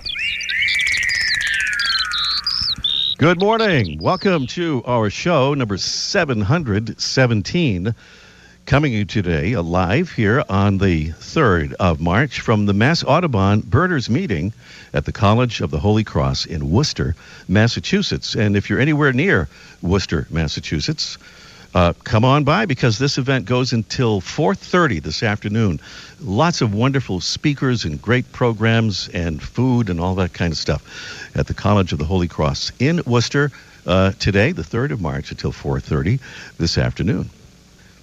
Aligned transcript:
Good 3.20 3.39
morning. 3.39 3.98
Welcome 3.99 4.45
to 4.48 4.84
our 4.85 5.09
show 5.09 5.55
number 5.55 5.80
717. 5.80 7.95
Coming 8.67 8.91
to 8.91 8.95
you 8.95 9.05
today 9.05 9.55
live 9.55 10.12
here 10.12 10.43
on 10.48 10.77
the 10.77 11.09
3rd 11.09 11.73
of 11.80 11.99
March 11.99 12.41
from 12.41 12.67
the 12.67 12.76
Mass 12.76 13.03
Audubon 13.03 13.62
Birders 13.62 14.07
Meeting 14.07 14.53
at 14.93 15.05
the 15.05 15.12
College 15.12 15.62
of 15.62 15.71
the 15.71 15.80
Holy 15.80 16.03
Cross 16.03 16.45
in 16.45 16.70
Worcester, 16.70 17.16
Massachusetts. 17.48 18.35
And 18.35 18.55
if 18.55 18.70
you're 18.70 18.80
anywhere 18.80 19.13
near 19.13 19.49
Worcester, 19.81 20.27
Massachusetts, 20.29 21.18
uh, 21.73 21.94
come 22.03 22.23
on 22.26 22.44
by 22.44 22.66
because 22.66 22.98
this 22.98 23.18
event 23.18 23.46
goes 23.46 23.73
until 23.73 24.21
4.30 24.21 25.01
this 25.01 25.23
afternoon. 25.23 25.79
Lots 26.21 26.62
of 26.62 26.73
wonderful 26.73 27.20
speakers 27.20 27.85
and 27.85 28.01
great 28.01 28.32
programs 28.32 29.10
and 29.10 29.41
food 29.41 29.90
and 29.90 29.99
all 29.99 30.15
that 30.15 30.34
kind 30.34 30.51
of 30.51 30.57
stuff 30.57 31.35
at 31.35 31.48
the 31.48 31.54
college 31.54 31.91
of 31.91 31.99
the 31.99 32.05
holy 32.05 32.27
cross 32.27 32.71
in 32.79 33.01
worcester 33.05 33.51
uh, 33.85 34.12
today 34.13 34.51
the 34.51 34.63
3rd 34.63 34.91
of 34.91 35.01
march 35.01 35.32
until 35.32 35.51
4.30 35.51 36.20
this 36.57 36.77
afternoon. 36.77 37.29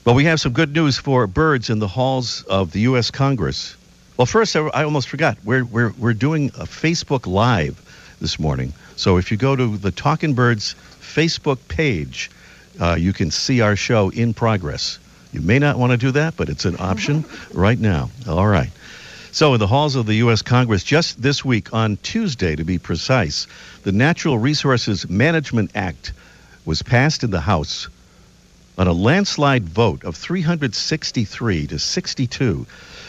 But 0.05 0.15
we 0.15 0.25
have 0.25 0.41
some 0.41 0.53
good 0.53 0.75
news 0.75 0.99
for 0.99 1.27
birds 1.27 1.71
in 1.71 1.79
the 1.79 1.89
halls 1.89 2.43
of 2.45 2.73
the 2.73 2.81
u.s 2.81 3.11
congress. 3.11 3.77
Well 4.17 4.27
first 4.27 4.55
i, 4.57 4.61
I 4.69 4.85
almost 4.85 5.09
forgot. 5.09 5.39
We're, 5.45 5.65
we're, 5.65 5.93
we're 5.99 6.15
doing 6.15 6.49
a 6.51 6.65
facebook 6.65 7.27
live 7.27 7.81
this 8.21 8.39
morning. 8.39 8.73
So 8.97 9.17
if 9.17 9.31
you 9.31 9.37
go 9.37 9.57
to 9.57 9.77
the 9.77 9.91
talking 9.91 10.35
birds 10.35 10.75
facebook 11.01 11.59
page 11.69 12.31
uh, 12.81 12.97
you 12.99 13.13
can 13.13 13.31
see 13.31 13.61
our 13.61 13.77
show 13.77 14.11
in 14.11 14.35
progress. 14.35 14.99
You 15.33 15.41
may 15.41 15.59
not 15.59 15.79
want 15.79 15.93
to 15.93 15.97
do 15.97 16.13
that, 16.13 16.37
but 16.37 16.49
it's 16.49 16.65
an 16.65 16.77
option 16.81 17.25
right 17.53 17.79
now. 17.79 18.11
All 18.29 18.47
right. 18.47 18.71
So, 19.33 19.55
in 19.55 19.59
the 19.59 19.67
halls 19.67 19.97
of 19.97 20.07
the 20.07 20.15
U.S. 20.15 20.43
Congress, 20.43 20.85
just 20.85 21.21
this 21.21 21.45
week, 21.45 21.75
on 21.75 21.97
Tuesday 21.99 22.55
to 22.55 22.63
be 22.63 22.79
precise, 22.79 23.49
the 23.83 23.91
Natural 23.91 24.39
Resources 24.39 25.09
Management 25.09 25.73
Act 25.75 26.13
was 26.65 26.83
passed 26.83 27.25
in 27.25 27.33
the 27.33 27.41
House 27.41 27.89
on 28.79 28.87
a 28.87 28.93
landslide 28.93 29.65
vote 29.69 30.05
of 30.05 30.17
363 30.17 31.67
to 31.67 31.79
62. 31.79 32.67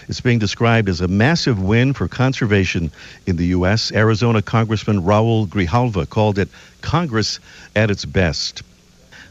It's 0.08 0.22
being 0.22 0.40
described 0.40 0.90
as 0.90 1.02
a 1.02 1.08
massive 1.08 1.62
win 1.62 1.94
for 1.94 2.08
conservation 2.08 2.92
in 3.26 3.36
the 3.38 3.48
U.S. 3.48 3.92
Arizona 3.92 4.42
Congressman 4.42 5.02
Raul 5.02 5.48
Grijalva 5.48 6.10
called 6.10 6.40
it 6.40 6.50
Congress 6.82 7.40
at 7.76 7.90
its 7.90 8.06
best. 8.06 8.64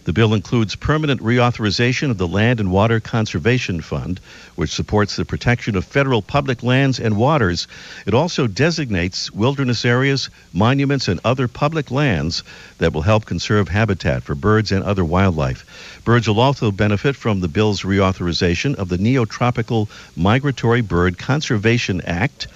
The 0.05 0.13
bill 0.13 0.35
includes 0.35 0.77
permanent 0.77 1.23
reauthorization 1.23 2.11
of 2.11 2.19
the 2.19 2.29
Land 2.29 2.61
and 2.61 2.71
Water 2.71 3.01
Conservation 3.01 3.81
Fund, 3.81 4.21
which 4.55 4.75
supports 4.75 5.17
the 5.17 5.25
protection 5.25 5.77
of 5.77 5.87
federal 5.87 6.21
public 6.21 6.63
lands 6.63 7.01
and 7.01 7.17
waters. 7.17 7.67
It 8.05 8.13
also 8.13 8.47
designates 8.47 9.33
wilderness 9.33 9.83
areas, 9.87 10.29
monuments, 10.53 11.09
and 11.09 11.21
other 11.25 11.49
public 11.49 11.91
lands 11.91 12.43
that 12.79 12.93
will 12.93 13.01
help 13.01 13.25
conserve 13.25 13.69
habitat 13.69 14.25
for 14.25 14.35
birds 14.35 14.73
and 14.73 14.85
other 14.85 15.07
wildlife. 15.07 16.03
Birds 16.05 16.29
will 16.29 16.41
also 16.41 16.71
benefit 16.71 17.17
from 17.17 17.41
the 17.41 17.49
bill's 17.49 17.81
reauthorization 17.81 18.75
of 18.75 18.91
the 18.91 18.99
Neotropical 18.99 19.89
Migratory 20.17 20.83
Bird 20.83 21.17
Conservation 21.17 22.03
Act, 22.03 22.47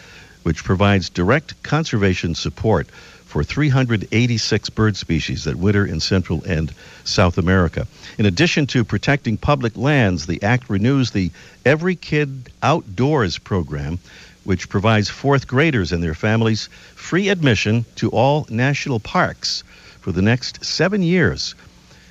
which 0.42 0.64
provides 0.64 1.08
direct 1.08 1.62
conservation 1.62 2.34
support 2.34 2.88
for 3.38 3.44
386 3.44 4.70
bird 4.70 4.96
species 4.96 5.44
that 5.44 5.54
winter 5.54 5.86
in 5.86 6.00
Central 6.00 6.42
and 6.42 6.74
South 7.04 7.38
America. 7.38 7.86
In 8.18 8.26
addition 8.26 8.66
to 8.66 8.82
protecting 8.82 9.36
public 9.36 9.76
lands, 9.76 10.26
the 10.26 10.42
Act 10.42 10.68
renews 10.68 11.12
the 11.12 11.30
Every 11.64 11.94
Kid 11.94 12.50
Outdoors 12.64 13.38
program, 13.38 14.00
which 14.42 14.68
provides 14.68 15.08
fourth 15.08 15.46
graders 15.46 15.92
and 15.92 16.02
their 16.02 16.16
families 16.16 16.68
free 16.96 17.28
admission 17.28 17.84
to 17.94 18.10
all 18.10 18.44
national 18.50 18.98
parks 18.98 19.62
for 20.00 20.10
the 20.10 20.22
next 20.22 20.64
seven 20.64 21.00
years. 21.04 21.54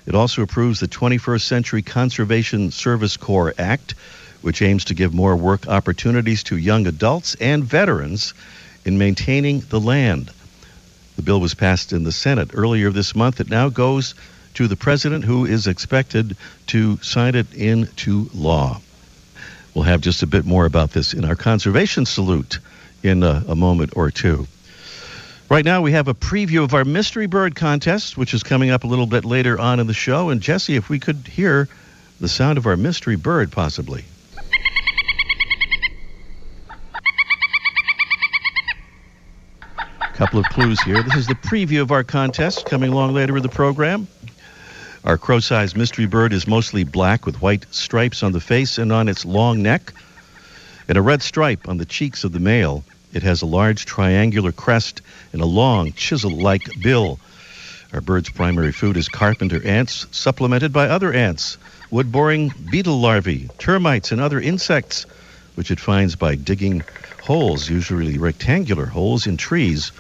It 0.06 0.16
also 0.16 0.44
approves 0.44 0.80
the 0.80 0.88
21st 0.88 1.42
Century 1.42 1.82
Conservation 1.82 2.72
Service 2.72 3.18
Corps 3.18 3.54
Act, 3.58 3.96
which 4.44 4.62
aims 4.62 4.86
to 4.86 4.94
give 4.94 5.14
more 5.14 5.36
work 5.36 5.68
opportunities 5.68 6.44
to 6.44 6.56
young 6.56 6.88
adults 6.88 7.36
and 7.42 7.66
veterans 7.66 8.34
in 8.86 8.98
maintaining 8.98 9.60
the 9.60 9.82
land. 9.82 10.32
The 11.18 11.24
bill 11.24 11.42
was 11.42 11.56
passed 11.56 11.92
in 11.92 12.04
the 12.04 12.12
Senate 12.12 12.52
earlier 12.54 12.92
this 12.92 13.16
month. 13.16 13.42
It 13.42 13.50
now 13.50 13.70
goes 13.70 14.16
to 14.54 14.68
the 14.68 14.76
president, 14.76 15.26
who 15.26 15.46
is 15.46 15.68
expected 15.68 16.38
to 16.68 16.98
sign 16.98 17.36
it 17.36 17.54
into 17.54 18.30
law. 18.34 18.80
We'll 19.74 19.84
have 19.84 20.02
just 20.02 20.24
a 20.24 20.28
bit 20.28 20.46
more 20.46 20.66
about 20.66 20.92
this 20.92 21.14
in 21.14 21.26
our 21.26 21.36
conservation 21.36 22.06
salute 22.06 22.60
in 23.04 23.24
a, 23.24 23.44
a 23.48 23.56
moment 23.56 23.94
or 23.96 24.10
two. 24.10 24.48
Right 25.50 25.66
now, 25.66 25.82
we 25.82 25.94
have 25.94 26.08
a 26.08 26.14
preview 26.14 26.64
of 26.64 26.74
our 26.74 26.86
mystery 26.86 27.26
bird 27.26 27.56
contest, 27.56 28.18
which 28.18 28.34
is 28.34 28.44
coming 28.44 28.70
up 28.70 28.84
a 28.84 28.88
little 28.88 29.06
bit 29.06 29.26
later 29.26 29.60
on 29.60 29.80
in 29.80 29.88
the 29.88 29.94
show. 29.94 30.30
And 30.30 30.42
Jesse, 30.42 30.76
if 30.76 30.90
we 30.90 31.00
could 31.00 31.28
hear 31.28 31.68
the 32.20 32.28
sound 32.28 32.58
of 32.58 32.66
our 32.66 32.78
mystery 32.78 33.16
bird, 33.16 33.52
possibly. 33.52 34.06
Couple 40.18 40.40
of 40.40 40.50
clues 40.50 40.82
here. 40.82 41.04
This 41.04 41.14
is 41.14 41.28
the 41.28 41.36
preview 41.36 41.80
of 41.80 41.92
our 41.92 42.04
contest 42.04 42.66
coming 42.66 42.92
along 42.92 43.14
later 43.14 43.38
in 43.38 43.44
the 43.44 43.50
program. 43.50 44.08
Our 45.04 45.16
crow 45.16 45.40
sized 45.40 45.78
mystery 45.78 46.08
bird 46.08 46.34
is 46.34 46.48
mostly 46.48 46.84
black 46.84 47.28
with 47.28 47.40
white 47.40 47.68
stripes 47.70 48.24
on 48.24 48.32
the 48.32 48.40
face 48.40 48.80
and 48.80 48.92
on 48.92 49.10
its 49.10 49.26
long 49.26 49.62
neck, 49.62 49.94
and 50.88 50.98
a 50.98 51.04
red 51.04 51.22
stripe 51.22 51.70
on 51.70 51.78
the 51.78 51.86
cheeks 51.86 52.24
of 52.24 52.32
the 52.32 52.40
male. 52.40 52.84
It 53.14 53.22
has 53.22 53.44
a 53.44 53.46
large 53.46 53.86
triangular 53.86 54.52
crest 54.52 55.04
and 55.34 55.42
a 55.42 55.46
long 55.46 55.94
chisel 55.94 56.32
like 56.32 56.68
bill. 56.82 57.20
Our 57.94 58.02
bird's 58.02 58.32
primary 58.32 58.72
food 58.72 58.98
is 58.98 59.10
carpenter 59.10 59.64
ants, 59.64 60.08
supplemented 60.10 60.74
by 60.74 60.90
other 60.90 61.14
ants, 61.14 61.60
wood 61.92 62.12
boring 62.12 62.52
beetle 62.72 63.00
larvae, 63.00 63.52
termites, 63.60 64.12
and 64.12 64.20
other 64.20 64.42
insects, 64.42 65.06
which 65.54 65.70
it 65.70 65.80
finds 65.80 66.16
by 66.16 66.34
digging 66.34 66.84
holes, 67.22 67.70
usually 67.70 68.18
rectangular 68.18 68.88
holes 68.88 69.28
in 69.28 69.38
trees. 69.38 69.92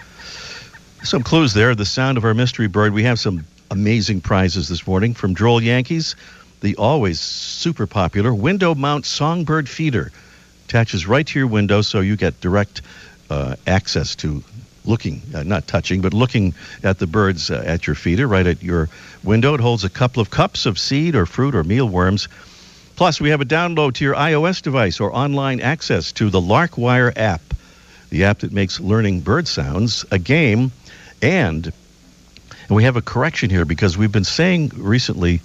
Some 1.04 1.24
clues 1.24 1.54
there. 1.54 1.76
The 1.76 1.86
sound 1.86 2.18
of 2.18 2.26
our 2.26 2.34
mystery 2.34 2.68
bird. 2.68 2.92
We 2.92 3.04
have 3.04 3.20
some 3.20 3.46
amazing 3.70 4.22
prizes 4.22 4.68
this 4.68 4.86
morning 4.86 5.14
from 5.14 5.34
Droll 5.34 5.62
Yankees. 5.62 6.16
The 6.62 6.76
always 6.76 7.20
super 7.20 7.86
popular 7.86 8.34
window 8.34 8.74
mount 8.74 9.06
songbird 9.06 9.70
feeder 9.70 10.12
attaches 10.66 11.08
right 11.08 11.26
to 11.26 11.40
your 11.40 11.48
window, 11.48 11.82
so 11.82 12.02
you 12.02 12.18
get 12.18 12.42
direct 12.42 12.82
uh, 13.30 13.56
access 13.68 14.16
to 14.18 14.44
looking, 14.86 15.22
uh, 15.36 15.44
not 15.44 15.68
touching, 15.68 16.02
but 16.02 16.14
looking 16.14 16.56
at 16.84 16.98
the 16.98 17.08
birds 17.08 17.52
uh, 17.52 17.64
at 17.66 17.86
your 17.86 17.96
feeder 17.96 18.28
right 18.28 18.48
at 18.48 18.64
your 18.64 18.90
window. 19.24 19.54
It 19.54 19.62
holds 19.62 19.84
a 19.84 19.90
couple 19.90 20.22
of 20.22 20.30
cups 20.30 20.66
of 20.66 20.80
seed 20.80 21.16
or 21.16 21.26
fruit 21.26 21.56
or 21.56 21.64
mealworms. 21.64 22.28
Plus, 22.96 23.22
we 23.22 23.30
have 23.30 23.40
a 23.40 23.46
download 23.46 23.94
to 23.94 24.04
your 24.04 24.16
iOS 24.16 24.62
device 24.62 25.00
or 25.00 25.16
online 25.16 25.62
access 25.62 26.12
to 26.14 26.30
the 26.32 26.42
Larkwire 26.42 27.16
app, 27.16 27.42
the 28.10 28.26
app 28.26 28.40
that 28.40 28.52
makes 28.52 28.80
learning 28.80 29.22
bird 29.22 29.48
sounds 29.48 30.04
a 30.12 30.18
game 30.18 30.72
and, 31.22 31.66
and 31.66 32.76
we 32.76 32.84
have 32.84 32.96
a 32.96 33.02
correction 33.02 33.50
here 33.50 33.66
because 33.66 33.98
we've 33.98 34.12
been 34.12 34.24
saying 34.24 34.72
recently 34.76 35.42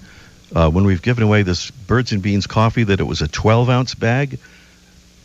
uh, 0.55 0.71
when 0.71 0.85
we've 0.85 1.03
given 1.03 1.25
away 1.25 1.43
this 1.43 1.71
Birds 1.71 2.13
and 2.13 2.23
Beans 2.23 2.47
coffee 2.47 2.85
that 2.85 3.01
it 3.01 3.05
was 3.05 3.23
a 3.23 3.29
12 3.29 3.71
ounce 3.71 3.95
bag. 3.95 4.39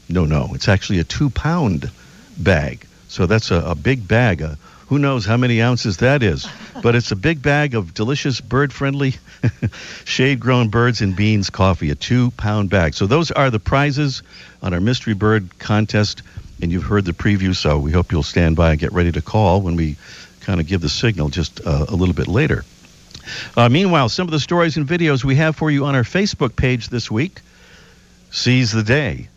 No, 0.10 0.26
no, 0.26 0.52
it's 0.54 0.68
actually 0.68 1.00
a 1.00 1.04
two 1.04 1.30
pound 1.30 1.92
bag. 2.38 2.86
So 3.10 3.26
that's 3.26 3.52
a, 3.52 3.72
a 3.72 3.76
big 3.76 4.08
bag. 4.08 4.42
Uh, 4.42 4.56
who 4.88 5.00
knows 5.00 5.26
how 5.26 5.36
many 5.36 5.62
ounces 5.62 5.98
that 5.98 6.24
is? 6.24 6.48
But 6.82 6.96
it's 6.96 7.12
a 7.12 7.16
big 7.16 7.42
bag 7.42 7.76
of 7.76 7.94
delicious 7.94 8.40
bird 8.40 8.72
friendly, 8.72 9.16
shade 10.06 10.40
grown 10.40 10.70
birds 10.70 11.02
and 11.02 11.14
beans 11.16 11.50
coffee, 11.50 11.90
a 11.90 11.96
two 11.96 12.32
pound 12.32 12.70
bag. 12.70 12.94
So 12.94 13.06
those 13.06 13.32
are 13.32 13.50
the 13.50 13.60
prizes 13.60 14.24
on 14.62 14.74
our 14.74 14.80
mystery 14.80 15.14
bird 15.14 15.60
contest. 15.60 16.22
And 16.62 16.72
you've 16.72 16.84
heard 16.84 17.06
the 17.06 17.12
preview, 17.12 17.56
so 17.56 17.78
we 17.78 17.92
hope 17.92 18.12
you'll 18.12 18.24
stand 18.24 18.56
by 18.56 18.72
and 18.72 18.80
get 18.80 18.92
ready 18.92 19.12
to 19.12 19.22
call 19.22 19.62
when 19.62 19.76
we 19.76 19.96
kind 20.48 20.62
of 20.62 20.66
give 20.66 20.80
the 20.80 20.88
signal 20.88 21.28
just 21.28 21.60
uh, 21.68 21.86
a 21.90 21.94
little 21.94 22.16
bit 22.16 22.30
later. 22.30 22.64
Uh, 23.58 23.68
meanwhile, 23.68 24.08
some 24.08 24.26
of 24.26 24.32
the 24.32 24.40
stories 24.40 24.78
and 24.78 24.88
videos 24.88 25.22
we 25.22 25.36
have 25.36 25.58
for 25.58 25.70
you 25.70 25.84
on 25.84 25.94
our 25.94 26.04
Facebook 26.04 26.56
page 26.56 26.88
this 26.88 27.12
week. 27.12 27.42
Seize 28.32 28.72
the 28.72 28.82
day. 28.82 29.28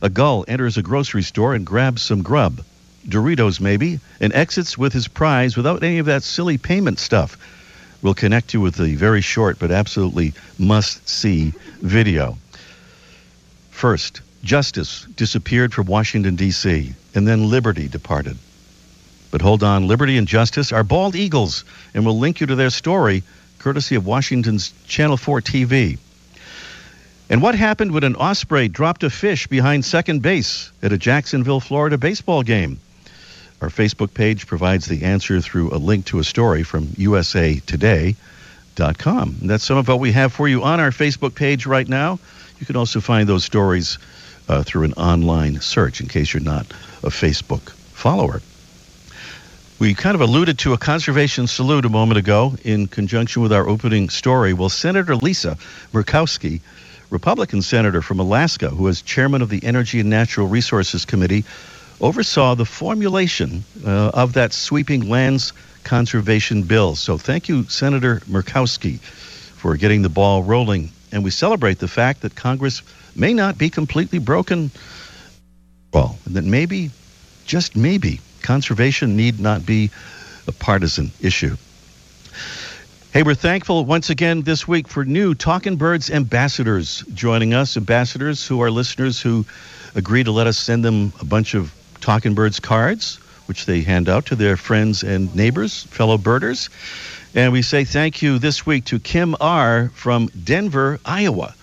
A 0.00 0.08
gull 0.08 0.44
enters 0.46 0.76
a 0.76 0.82
grocery 0.82 1.24
store 1.24 1.56
and 1.56 1.66
grabs 1.66 2.02
some 2.02 2.22
grub, 2.22 2.62
Doritos 3.08 3.60
maybe, 3.60 3.98
and 4.20 4.32
exits 4.32 4.78
with 4.78 4.92
his 4.92 5.08
prize 5.08 5.56
without 5.56 5.82
any 5.82 5.98
of 5.98 6.06
that 6.06 6.22
silly 6.22 6.56
payment 6.56 7.00
stuff. 7.00 7.36
We'll 8.00 8.14
connect 8.14 8.54
you 8.54 8.60
with 8.60 8.76
the 8.76 8.94
very 8.94 9.22
short 9.22 9.58
but 9.58 9.72
absolutely 9.72 10.34
must 10.56 11.08
see 11.08 11.52
video. 11.80 12.38
First, 13.72 14.20
justice 14.44 15.04
disappeared 15.16 15.74
from 15.74 15.86
Washington, 15.86 16.36
D.C., 16.36 16.94
and 17.12 17.26
then 17.26 17.50
liberty 17.50 17.88
departed. 17.88 18.38
But 19.34 19.42
hold 19.42 19.64
on, 19.64 19.88
liberty 19.88 20.16
and 20.16 20.28
justice 20.28 20.70
are 20.70 20.84
bald 20.84 21.16
eagles, 21.16 21.64
and 21.92 22.06
we'll 22.06 22.20
link 22.20 22.40
you 22.40 22.46
to 22.46 22.54
their 22.54 22.70
story 22.70 23.24
courtesy 23.58 23.96
of 23.96 24.06
Washington's 24.06 24.72
Channel 24.86 25.16
4 25.16 25.40
TV. 25.40 25.98
And 27.28 27.42
what 27.42 27.56
happened 27.56 27.90
when 27.90 28.04
an 28.04 28.14
osprey 28.14 28.68
dropped 28.68 29.02
a 29.02 29.10
fish 29.10 29.48
behind 29.48 29.84
second 29.84 30.22
base 30.22 30.70
at 30.84 30.92
a 30.92 30.98
Jacksonville, 30.98 31.58
Florida 31.58 31.98
baseball 31.98 32.44
game? 32.44 32.78
Our 33.60 33.70
Facebook 33.70 34.14
page 34.14 34.46
provides 34.46 34.86
the 34.86 35.02
answer 35.02 35.40
through 35.40 35.74
a 35.74 35.78
link 35.82 36.04
to 36.06 36.20
a 36.20 36.24
story 36.24 36.62
from 36.62 36.86
usatoday.com. 36.86 38.14
And 39.40 39.50
that's 39.50 39.64
some 39.64 39.78
of 39.78 39.88
what 39.88 39.98
we 39.98 40.12
have 40.12 40.32
for 40.32 40.46
you 40.46 40.62
on 40.62 40.78
our 40.78 40.92
Facebook 40.92 41.34
page 41.34 41.66
right 41.66 41.88
now. 41.88 42.20
You 42.60 42.66
can 42.66 42.76
also 42.76 43.00
find 43.00 43.28
those 43.28 43.42
stories 43.42 43.98
uh, 44.48 44.62
through 44.62 44.84
an 44.84 44.92
online 44.92 45.60
search 45.60 46.00
in 46.00 46.06
case 46.06 46.32
you're 46.32 46.40
not 46.40 46.66
a 47.02 47.10
Facebook 47.10 47.70
follower. 47.70 48.40
We 49.80 49.92
kind 49.92 50.14
of 50.14 50.20
alluded 50.20 50.60
to 50.60 50.72
a 50.72 50.78
conservation 50.78 51.48
salute 51.48 51.84
a 51.84 51.88
moment 51.88 52.16
ago 52.16 52.54
in 52.62 52.86
conjunction 52.86 53.42
with 53.42 53.52
our 53.52 53.68
opening 53.68 54.08
story. 54.08 54.52
Well, 54.52 54.68
Senator 54.68 55.16
Lisa 55.16 55.58
Murkowski, 55.92 56.60
Republican 57.10 57.60
senator 57.60 58.00
from 58.00 58.20
Alaska, 58.20 58.70
who 58.70 58.86
is 58.86 59.02
chairman 59.02 59.42
of 59.42 59.48
the 59.48 59.64
Energy 59.64 59.98
and 59.98 60.08
Natural 60.08 60.46
Resources 60.46 61.04
Committee, 61.04 61.44
oversaw 62.00 62.54
the 62.54 62.64
formulation 62.64 63.64
uh, 63.84 64.12
of 64.14 64.34
that 64.34 64.52
sweeping 64.52 65.08
lands 65.08 65.52
conservation 65.82 66.62
bill. 66.62 66.94
So 66.94 67.18
thank 67.18 67.48
you, 67.48 67.64
Senator 67.64 68.20
Murkowski, 68.30 69.00
for 69.00 69.76
getting 69.76 70.02
the 70.02 70.08
ball 70.08 70.44
rolling. 70.44 70.92
And 71.10 71.24
we 71.24 71.30
celebrate 71.30 71.80
the 71.80 71.88
fact 71.88 72.22
that 72.22 72.36
Congress 72.36 72.82
may 73.16 73.34
not 73.34 73.58
be 73.58 73.70
completely 73.70 74.20
broken. 74.20 74.70
Well, 75.92 76.16
and 76.26 76.36
that 76.36 76.44
maybe, 76.44 76.92
just 77.44 77.74
maybe, 77.76 78.20
conservation 78.44 79.16
need 79.16 79.40
not 79.40 79.66
be 79.66 79.90
a 80.46 80.52
partisan 80.52 81.10
issue. 81.20 81.56
Hey, 83.12 83.22
we're 83.22 83.34
thankful 83.34 83.84
once 83.84 84.10
again 84.10 84.42
this 84.42 84.68
week 84.68 84.86
for 84.86 85.04
new 85.04 85.34
Talking 85.34 85.76
Birds 85.76 86.10
ambassadors 86.10 87.02
joining 87.14 87.54
us. 87.54 87.76
Ambassadors 87.76 88.46
who 88.46 88.60
are 88.60 88.70
listeners 88.70 89.20
who 89.20 89.46
agree 89.94 90.24
to 90.24 90.30
let 90.30 90.46
us 90.46 90.58
send 90.58 90.84
them 90.84 91.12
a 91.20 91.24
bunch 91.24 91.54
of 91.54 91.72
Talking 92.00 92.34
Birds 92.34 92.60
cards, 92.60 93.16
which 93.46 93.66
they 93.66 93.80
hand 93.80 94.08
out 94.08 94.26
to 94.26 94.36
their 94.36 94.56
friends 94.56 95.02
and 95.02 95.34
neighbors, 95.34 95.84
fellow 95.84 96.18
birders. 96.18 96.68
And 97.34 97.52
we 97.52 97.62
say 97.62 97.84
thank 97.84 98.20
you 98.20 98.38
this 98.38 98.66
week 98.66 98.84
to 98.86 98.98
Kim 98.98 99.36
R. 99.40 99.90
from 99.94 100.26
Denver, 100.26 101.00
Iowa. 101.04 101.54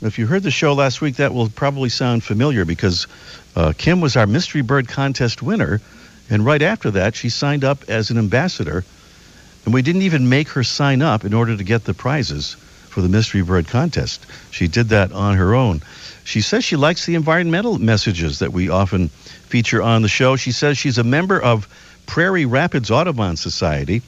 If 0.00 0.18
you 0.18 0.26
heard 0.26 0.44
the 0.44 0.50
show 0.50 0.74
last 0.74 1.00
week, 1.00 1.16
that 1.16 1.34
will 1.34 1.48
probably 1.48 1.88
sound 1.88 2.22
familiar 2.22 2.64
because 2.64 3.08
uh, 3.56 3.72
Kim 3.76 4.00
was 4.00 4.16
our 4.16 4.28
Mystery 4.28 4.62
Bird 4.62 4.86
Contest 4.86 5.42
winner 5.42 5.80
and 6.30 6.44
right 6.44 6.62
after 6.62 6.90
that, 6.92 7.14
she 7.14 7.28
signed 7.28 7.64
up 7.64 7.88
as 7.88 8.10
an 8.10 8.18
ambassador. 8.18 8.84
And 9.64 9.74
we 9.74 9.82
didn't 9.82 10.02
even 10.02 10.28
make 10.28 10.48
her 10.50 10.64
sign 10.64 11.02
up 11.02 11.24
in 11.24 11.34
order 11.34 11.56
to 11.56 11.64
get 11.64 11.84
the 11.84 11.94
prizes 11.94 12.54
for 12.54 13.00
the 13.00 13.08
Mystery 13.08 13.42
Bird 13.42 13.68
contest. 13.68 14.26
She 14.50 14.68
did 14.68 14.88
that 14.88 15.12
on 15.12 15.36
her 15.36 15.54
own. 15.54 15.82
She 16.24 16.40
says 16.40 16.64
she 16.64 16.76
likes 16.76 17.06
the 17.06 17.14
environmental 17.14 17.78
messages 17.78 18.40
that 18.40 18.52
we 18.52 18.68
often 18.68 19.08
feature 19.08 19.82
on 19.82 20.02
the 20.02 20.08
show. 20.08 20.36
She 20.36 20.52
says 20.52 20.76
she's 20.76 20.98
a 20.98 21.04
member 21.04 21.40
of 21.40 21.68
Prairie 22.06 22.46
Rapids 22.46 22.90
Audubon 22.90 23.36
Society 23.36 24.02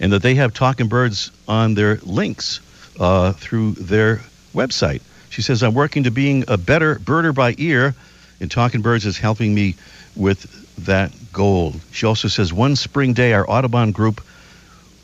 and 0.00 0.12
that 0.12 0.22
they 0.22 0.34
have 0.34 0.52
Talking 0.52 0.88
Birds 0.88 1.30
on 1.46 1.74
their 1.74 1.96
links 2.02 2.60
uh, 2.98 3.32
through 3.32 3.72
their 3.72 4.20
website. 4.54 5.02
She 5.30 5.42
says, 5.42 5.62
I'm 5.62 5.74
working 5.74 6.04
to 6.04 6.10
being 6.10 6.44
a 6.48 6.56
better 6.56 6.96
birder 6.96 7.34
by 7.34 7.54
ear, 7.58 7.94
and 8.40 8.50
Talking 8.50 8.82
Birds 8.82 9.06
is 9.06 9.18
helping 9.18 9.54
me 9.54 9.74
with 10.14 10.42
that 10.84 11.12
goal. 11.34 11.74
She 11.92 12.06
also 12.06 12.28
says, 12.28 12.52
One 12.52 12.76
spring 12.76 13.12
day, 13.12 13.34
our 13.34 13.48
Audubon 13.48 13.92
group 13.92 14.22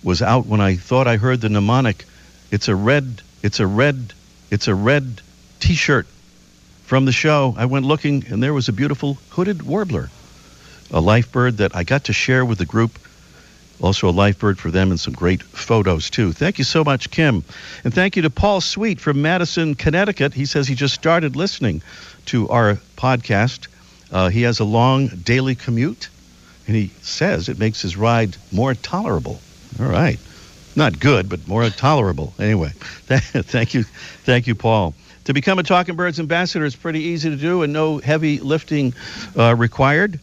was 0.03 0.23
out 0.23 0.47
when 0.47 0.63
I 0.63 0.77
thought 0.77 1.07
I 1.07 1.19
heard 1.19 1.43
the 1.43 1.51
mnemonic, 1.51 2.07
It's 2.51 2.69
a 2.69 2.75
red, 2.75 3.21
it's 3.43 3.61
a 3.61 3.67
red, 3.67 4.15
it's 4.51 4.69
a 4.69 4.75
red 4.75 5.21
t 5.59 5.75
shirt 5.75 6.07
from 6.85 7.05
the 7.05 7.13
show. 7.13 7.55
I 7.59 7.67
went 7.67 7.85
looking, 7.85 8.25
and 8.31 8.43
there 8.43 8.55
was 8.55 8.69
a 8.69 8.73
beautiful 8.73 9.19
hooded 9.31 9.63
warbler, 9.63 10.09
a 10.91 11.01
life 11.01 11.31
bird 11.31 11.59
that 11.59 11.77
I 11.77 11.85
got 11.85 12.05
to 12.05 12.13
share 12.13 12.45
with 12.45 12.59
the 12.59 12.67
group. 12.67 12.99
Also, 13.81 14.09
a 14.09 14.11
life 14.11 14.39
bird 14.39 14.59
for 14.59 14.71
them 14.71 14.91
and 14.91 15.01
some 15.01 15.15
great 15.15 15.43
photos, 15.43 16.11
too. 16.11 16.33
Thank 16.33 16.59
you 16.59 16.65
so 16.65 16.85
much, 16.85 17.11
Kim. 17.11 17.45
And 17.83 17.95
thank 17.95 18.15
you 18.15 18.23
to 18.23 18.31
Paul 18.31 18.61
Sweet 18.61 19.01
from 19.01 19.23
Madison, 19.23 19.75
Connecticut. 19.75 20.35
He 20.35 20.45
says 20.45 20.69
he 20.69 20.75
just 20.75 20.95
started 20.95 21.35
listening 21.35 21.81
to 22.27 22.49
our 22.51 22.75
podcast. 22.97 23.69
Uh, 24.13 24.29
he 24.29 24.43
has 24.43 24.61
a 24.61 24.65
long 24.65 25.07
daily 25.09 25.55
commute, 25.55 26.09
and 26.71 26.77
he 26.77 26.93
says 27.03 27.49
it 27.49 27.59
makes 27.59 27.83
his 27.83 27.97
ride 27.97 28.37
more 28.53 28.75
tolerable. 28.75 29.41
All 29.81 29.87
right. 29.87 30.21
Not 30.77 31.01
good, 31.01 31.29
but 31.29 31.49
more 31.49 31.69
tolerable. 31.69 32.33
Anyway, 32.39 32.69
thank 33.09 33.75
you. 33.75 33.83
Thank 33.83 34.47
you, 34.47 34.55
Paul. 34.55 34.95
To 35.25 35.35
become 35.35 35.59
a 35.59 35.65
Talking 35.65 35.97
Birds 35.97 36.21
ambassador 36.21 36.65
is 36.65 36.77
pretty 36.77 37.01
easy 37.01 37.29
to 37.29 37.35
do 37.35 37.65
and 37.65 37.73
no 37.73 37.99
heavy 37.99 38.39
lifting 38.39 38.95
uh, 39.37 39.57
required. 39.57 40.21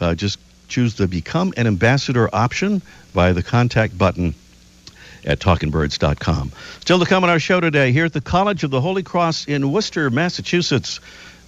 Uh, 0.00 0.16
just 0.16 0.40
choose 0.66 0.96
the 0.96 1.06
Become 1.06 1.54
an 1.56 1.68
Ambassador 1.68 2.28
option 2.34 2.82
via 3.12 3.32
the 3.32 3.44
contact 3.44 3.96
button 3.96 4.34
at 5.24 5.38
talkingbirds.com. 5.38 6.50
Still 6.80 6.98
to 6.98 7.06
come 7.06 7.22
on 7.22 7.30
our 7.30 7.38
show 7.38 7.60
today, 7.60 7.92
here 7.92 8.06
at 8.06 8.12
the 8.12 8.20
College 8.20 8.64
of 8.64 8.72
the 8.72 8.80
Holy 8.80 9.04
Cross 9.04 9.46
in 9.46 9.70
Worcester, 9.70 10.10
Massachusetts, 10.10 10.98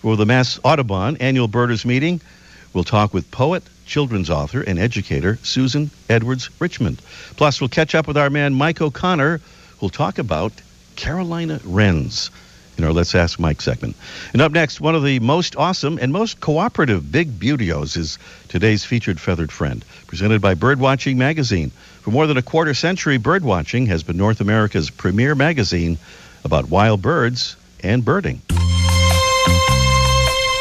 for 0.03 0.17
the 0.17 0.25
Mass 0.25 0.61
Audubon 0.63 1.17
annual 1.17 1.49
Birders 1.49 1.85
meeting. 1.85 2.21
We'll 2.73 2.85
talk 2.85 3.13
with 3.13 3.29
poet, 3.33 3.65
children's 3.87 4.31
author, 4.31 4.61
and 4.61 4.79
educator 4.79 5.39
Susan 5.43 5.91
Edwards 6.09 6.51
Richmond. 6.59 7.01
Plus, 7.37 7.61
we'll 7.61 7.69
catch 7.69 7.95
up 7.95 8.07
with 8.07 8.17
our 8.17 8.31
man 8.31 8.55
Mike 8.55 8.81
O'Connor, 8.81 9.41
who'll 9.79 9.89
talk 9.89 10.19
about 10.19 10.53
Carolina 10.97 11.61
wrens 11.65 12.31
in 12.77 12.85
our 12.85 12.93
Let's 12.93 13.15
Ask 13.15 13.39
Mike 13.39 13.63
segment. 13.63 13.97
And 14.33 14.43
up 14.43 14.53
next, 14.53 14.81
one 14.81 14.95
of 14.95 15.03
the 15.03 15.19
most 15.21 15.57
awesome 15.57 15.99
and 16.01 16.13
most 16.13 16.41
cooperative 16.41 17.11
big 17.11 17.39
buteos 17.39 17.97
is 17.97 18.19
today's 18.49 18.85
featured 18.85 19.21
feathered 19.21 19.51
friend, 19.51 19.85
presented 20.07 20.43
by 20.43 20.55
Birdwatching 20.55 21.17
Magazine. 21.17 21.71
For 22.03 22.11
more 22.11 22.27
than 22.27 22.37
a 22.37 22.43
quarter 22.43 22.75
century, 22.75 23.19
Birdwatching 23.19 23.87
has 23.89 24.03
been 24.03 24.17
North 24.17 24.41
America's 24.41 24.91
premier 24.91 25.35
magazine 25.35 25.99
about 26.45 26.69
wild 26.69 27.03
birds 27.03 27.57
and 27.83 28.05
birding. 28.05 28.43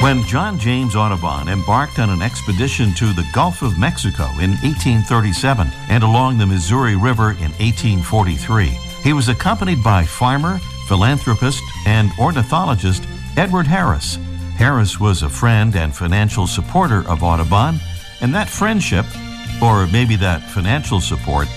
When 0.06 0.22
John 0.22 0.60
James 0.60 0.96
Audubon 0.96 1.50
embarked 1.50 1.98
on 1.98 2.12
an 2.12 2.22
expedition 2.22 2.94
to 2.94 3.12
the 3.12 3.28
Gulf 3.34 3.64
of 3.64 3.80
Mexico 3.80 4.26
in 4.34 4.52
1837 4.52 5.68
and 5.90 6.04
along 6.04 6.38
the 6.38 6.46
Missouri 6.46 6.96
River 6.96 7.32
in 7.32 7.50
1843, 7.58 8.68
he 9.02 9.14
was 9.14 9.30
accompanied 9.30 9.84
by 9.84 10.06
farmer, 10.06 10.60
philanthropist, 10.88 11.64
and 11.88 12.12
ornithologist 12.20 13.04
Edward 13.36 13.66
Harris. 13.66 14.20
Harris 14.58 15.00
was 15.00 15.24
a 15.24 15.28
friend 15.28 15.76
and 15.76 15.96
financial 15.96 16.46
supporter 16.46 17.04
of 17.10 17.24
Audubon, 17.24 17.80
and 18.22 18.32
that 18.36 18.48
friendship, 18.48 19.08
or 19.60 19.88
maybe 19.88 20.16
that 20.18 20.44
financial 20.52 21.02
support, 21.02 21.48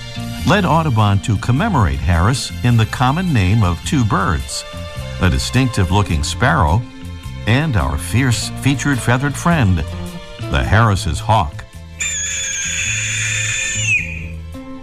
led 0.49 0.65
Audubon 0.65 1.19
to 1.19 1.37
commemorate 1.37 1.99
Harris 1.99 2.51
in 2.65 2.79
the 2.79 2.87
common 2.87 3.31
name 3.31 3.63
of 3.63 3.79
two 3.85 4.07
birds 4.07 4.65
a 5.21 5.29
distinctive 5.29 5.91
looking 5.91 6.23
sparrow 6.23 6.81
and 7.49 7.79
our 7.79 7.97
fierce 7.97 8.51
featured 8.61 8.99
feathered 8.99 9.35
friend, 9.35 9.79
the 9.79 10.63
Harris's 10.63 11.19
hawk. 11.19 11.65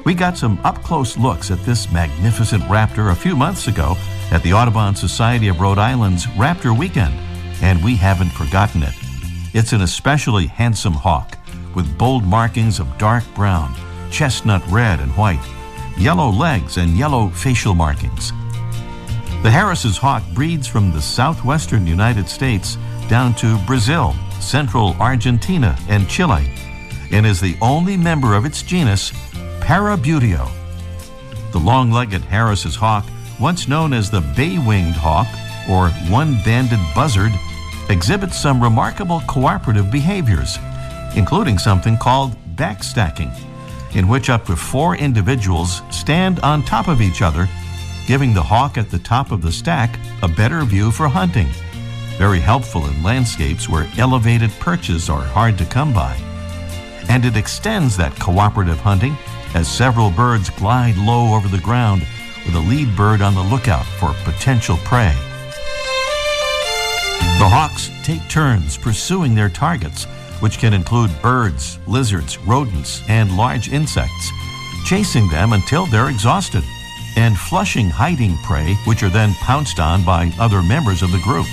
We 0.03 0.15
got 0.15 0.36
some 0.36 0.60
up 0.63 0.81
close 0.81 1.15
looks 1.15 1.51
at 1.51 1.63
this 1.63 1.91
magnificent 1.91 2.63
raptor 2.63 3.12
a 3.12 3.15
few 3.15 3.36
months 3.36 3.67
ago 3.67 3.95
at 4.31 4.41
the 4.41 4.53
Audubon 4.53 4.95
Society 4.95 5.48
of 5.48 5.60
Rhode 5.60 5.77
Island's 5.77 6.25
Raptor 6.25 6.75
Weekend, 6.75 7.13
and 7.62 7.84
we 7.84 7.95
haven't 7.95 8.31
forgotten 8.31 8.81
it. 8.81 8.95
It's 9.53 9.72
an 9.72 9.81
especially 9.81 10.48
handsome 10.48 10.93
hawk 10.93 11.38
with 11.75 11.98
bold 12.00 12.24
markings 12.24 12.79
of 12.79 12.98
dark 12.98 13.24
brown, 13.36 13.75
chestnut 14.10 14.63
red 14.72 15.00
and 15.01 15.12
white, 15.12 15.45
yellow 16.00 16.31
legs, 16.31 16.77
and 16.77 16.98
yellow 16.98 17.29
facial 17.29 17.75
markings. 17.75 18.34
The 19.46 19.52
Harris's 19.52 19.96
hawk 19.96 20.24
breeds 20.34 20.66
from 20.66 20.92
the 20.92 21.00
southwestern 21.00 21.86
United 21.86 22.28
States 22.28 22.80
down 23.08 23.36
to 23.36 23.60
Brazil, 23.68 24.16
central 24.40 24.96
Argentina, 25.00 25.78
and 25.88 26.10
Chile, 26.10 26.52
and 27.12 27.28
is 27.28 27.40
the 27.40 27.56
only 27.62 27.96
member 27.96 28.34
of 28.34 28.44
its 28.44 28.64
genus 28.64 29.12
Parabuteo. 29.60 30.50
The 31.52 31.60
long 31.60 31.92
legged 31.92 32.24
Harris's 32.24 32.75
hawk, 32.75 33.06
once 33.40 33.68
known 33.68 33.94
as 33.94 34.10
the 34.10 34.22
bay 34.36 34.58
winged 34.58 34.96
hawk, 34.96 35.28
or 35.70 35.90
one 36.12 36.42
banded 36.44 36.80
buzzard, 36.96 37.32
exhibits 37.90 38.42
some 38.42 38.64
remarkable 38.64 39.22
cooperative 39.28 39.92
behaviors, 39.92 40.58
including 41.16 41.60
something 41.60 42.00
called 42.00 42.36
backstacking, 42.56 43.32
in 43.94 44.08
which 44.08 44.32
up 44.32 44.48
to 44.48 44.56
four 44.56 44.96
individuals 44.96 45.84
stand 45.92 46.40
on 46.40 46.64
top 46.64 46.88
of 46.88 47.00
each 47.00 47.22
other, 47.22 47.48
giving 48.06 48.34
the 48.34 48.44
hawk 48.44 48.78
at 48.78 48.90
the 48.90 49.00
top 49.00 49.32
of 49.32 49.42
the 49.42 49.52
stack 49.52 50.00
a 50.22 50.28
better 50.28 50.64
view 50.64 50.92
for 50.92 51.08
hunting. 51.08 51.48
Very 52.18 52.40
helpful 52.40 52.86
in 52.86 53.04
landscapes 53.04 53.68
where 53.68 53.90
elevated 53.98 54.52
perches 54.60 55.10
are 55.10 55.22
hard 55.22 55.58
to 55.58 55.66
come 55.66 55.94
by. 55.94 56.16
And 57.10 57.26
it 57.26 57.36
extends 57.36 57.98
that 57.98 58.20
cooperative 58.20 58.80
hunting 58.80 59.16
as 59.54 59.68
several 59.68 60.12
birds 60.12 60.50
glide 60.50 60.98
low 60.98 61.36
over 61.36 61.48
the 61.48 61.60
ground 61.60 62.06
with 62.46 62.56
a 62.56 62.60
lead 62.60 62.96
bird 62.96 63.22
on 63.22 63.36
the 63.36 63.44
lookout 63.44 63.86
for 63.86 64.14
potential 64.24 64.78
prey. 64.84 65.14
The 67.40 67.50
hawks 67.50 67.92
take 68.04 68.28
turns 68.30 68.78
pursuing 68.78 69.36
their 69.36 69.50
targets, 69.50 70.06
which 70.40 70.58
can 70.58 70.74
include 70.74 71.12
birds, 71.22 71.80
lizards, 71.88 72.38
rodents, 72.40 73.02
and 73.10 73.36
large 73.36 73.70
insects, 73.70 74.30
chasing 74.86 75.28
them 75.30 75.54
until 75.54 75.86
they're 75.86 76.10
exhausted, 76.10 76.64
and 77.15 77.38
flushing 77.38 77.89
hiding 77.89 78.38
prey, 78.38 78.75
which 78.86 79.03
are 79.03 79.10
then 79.10 79.34
pounced 79.36 79.79
on 79.79 80.03
by 80.03 80.31
other 80.39 80.62
members 80.62 81.01
of 81.01 81.12
the 81.12 81.19
group. 81.19 81.48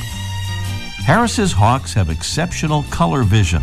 Harris's 1.05 1.53
hawks 1.53 1.93
have 1.95 2.11
exceptional 2.11 2.85
color 2.85 3.23
vision. 3.23 3.63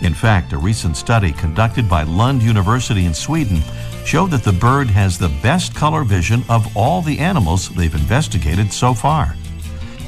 In 0.00 0.14
fact, 0.14 0.52
a 0.52 0.58
recent 0.58 0.96
study 0.96 1.32
conducted 1.32 1.88
by 1.88 2.02
Lund 2.02 2.42
University 2.42 3.04
in 3.04 3.14
Sweden 3.14 3.60
showed 4.04 4.30
that 4.30 4.42
the 4.42 4.52
bird 4.52 4.88
has 4.88 5.16
the 5.16 5.28
best 5.42 5.74
color 5.74 6.02
vision 6.02 6.42
of 6.48 6.76
all 6.76 7.02
the 7.02 7.18
animals 7.18 7.68
they've 7.70 7.94
investigated 7.94 8.72
so 8.72 8.94
far. 8.94 9.36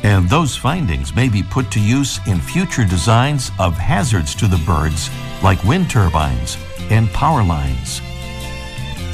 And 0.03 0.29
those 0.29 0.57
findings 0.57 1.15
may 1.15 1.29
be 1.29 1.43
put 1.43 1.71
to 1.73 1.81
use 1.81 2.19
in 2.27 2.41
future 2.41 2.85
designs 2.85 3.51
of 3.59 3.79
hazards 3.79 4.35
to 4.35 4.47
the 4.47 4.63
birds, 4.67 5.09
like 5.43 5.63
wind 5.65 5.89
turbines 5.89 6.59
and 6.91 7.09
power 7.11 7.45
lines. 7.45 8.01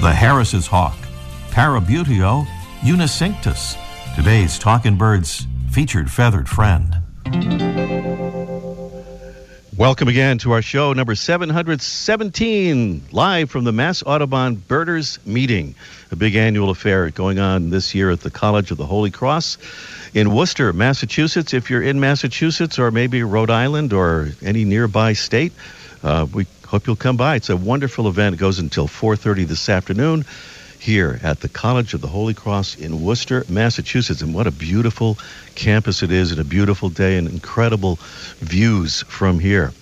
The 0.00 0.12
Harris's 0.12 0.66
hawk, 0.66 0.96
Parabuteo 1.50 2.46
unicinctus, 2.82 3.76
today's 4.14 4.56
Talking 4.56 4.96
Birds 4.96 5.48
featured 5.70 6.08
feathered 6.08 6.48
friend. 6.48 6.96
Welcome 9.76 10.06
again 10.06 10.38
to 10.38 10.52
our 10.52 10.62
show 10.62 10.92
number 10.92 11.16
717, 11.16 13.02
live 13.10 13.50
from 13.50 13.64
the 13.64 13.72
Mass 13.72 14.04
Audubon 14.06 14.54
Birders 14.54 15.18
Meeting, 15.26 15.74
a 16.12 16.16
big 16.16 16.36
annual 16.36 16.70
affair 16.70 17.10
going 17.10 17.40
on 17.40 17.70
this 17.70 17.96
year 17.96 18.10
at 18.12 18.20
the 18.20 18.30
College 18.30 18.70
of 18.70 18.76
the 18.78 18.86
Holy 18.86 19.10
Cross 19.10 19.58
in 20.14 20.32
Worcester, 20.32 20.72
Massachusetts. 20.72 21.52
If 21.52 21.68
you're 21.68 21.82
in 21.82 21.98
Massachusetts 21.98 22.78
or 22.78 22.92
maybe 22.92 23.24
Rhode 23.24 23.50
Island 23.50 23.92
or 23.92 24.28
any 24.40 24.64
nearby 24.64 25.14
state, 25.14 25.52
uh, 26.04 26.28
we 26.32 26.46
hope 26.68 26.86
you'll 26.86 26.94
come 26.94 27.16
by. 27.16 27.34
It's 27.34 27.50
a 27.50 27.56
wonderful 27.56 28.06
event. 28.06 28.34
It 28.36 28.38
goes 28.38 28.60
until 28.60 28.86
4:30 28.86 29.48
this 29.48 29.68
afternoon 29.68 30.24
here 30.80 31.20
at 31.22 31.40
the 31.40 31.48
College 31.48 31.94
of 31.94 32.00
the 32.00 32.08
Holy 32.08 32.34
Cross 32.34 32.76
in 32.76 33.04
Worcester, 33.04 33.44
Massachusetts. 33.48 34.22
And 34.22 34.34
what 34.34 34.46
a 34.46 34.50
beautiful 34.50 35.18
campus 35.54 36.02
it 36.02 36.10
is, 36.10 36.32
and 36.32 36.40
a 36.40 36.44
beautiful 36.44 36.88
day, 36.88 37.18
and 37.18 37.28
incredible 37.28 37.96
views 38.38 39.02
from 39.02 39.38
here. 39.38 39.72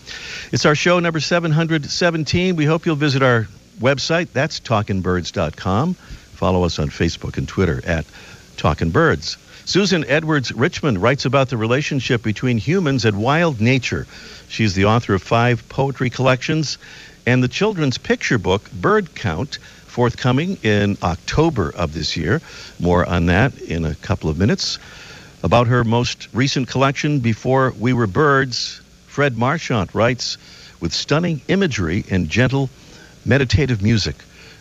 It's 0.52 0.67
our 0.67 0.75
show 0.75 0.99
number 0.99 1.21
717. 1.21 2.57
We 2.57 2.64
hope 2.64 2.85
you'll 2.85 2.97
visit 2.97 3.23
our 3.23 3.49
website. 3.81 4.33
That's 4.33 4.61
talkingbirds.com. 4.61 5.95
Follow 5.95 6.64
us 6.64 6.78
on 6.78 6.88
Facebook 6.88 7.38
and 7.38 7.49
Twitter 7.49 7.81
at 7.87 8.05
Talkin' 8.57 8.90
Birds. 8.90 9.37
Susan 9.64 10.05
Edwards 10.09 10.50
Richmond 10.50 11.00
writes 11.02 11.26
about 11.26 11.50
the 11.50 11.57
relationship 11.59 12.23
between 12.23 12.59
humans 12.59 13.05
and 13.05 13.23
wild 13.23 13.61
nature. 13.61 14.07
She's 14.49 14.75
the 14.75 14.87
author 14.87 15.14
of 15.14 15.23
five 15.23 15.69
poetry 15.69 16.11
collections 16.11 16.78
and 17.26 17.43
the 17.43 17.49
children's 17.49 17.99
picture 17.99 18.38
book, 18.38 18.71
Bird 18.73 19.14
Count, 19.14 19.59
forthcoming 19.88 20.59
in 20.62 20.97
October 21.02 21.71
of 21.75 21.95
this 21.95 22.16
year. 22.16 22.40
More 22.78 23.04
on 23.04 23.26
that 23.26 23.61
in 23.61 23.85
a 23.85 23.95
couple 23.97 24.30
of 24.30 24.38
minutes. 24.38 24.78
About 25.42 25.66
her 25.66 25.85
most 25.85 26.28
recent 26.33 26.68
collection, 26.68 27.21
Before 27.21 27.73
We 27.78 27.92
Were 27.92 28.07
Birds, 28.07 28.80
Fred 29.07 29.37
Marchant 29.37 29.95
writes 29.95 30.37
with 30.80 30.92
stunning 30.92 31.40
imagery 31.49 32.04
and 32.11 32.28
gentle 32.28 32.71
meditative 33.25 33.83
music. 33.83 34.16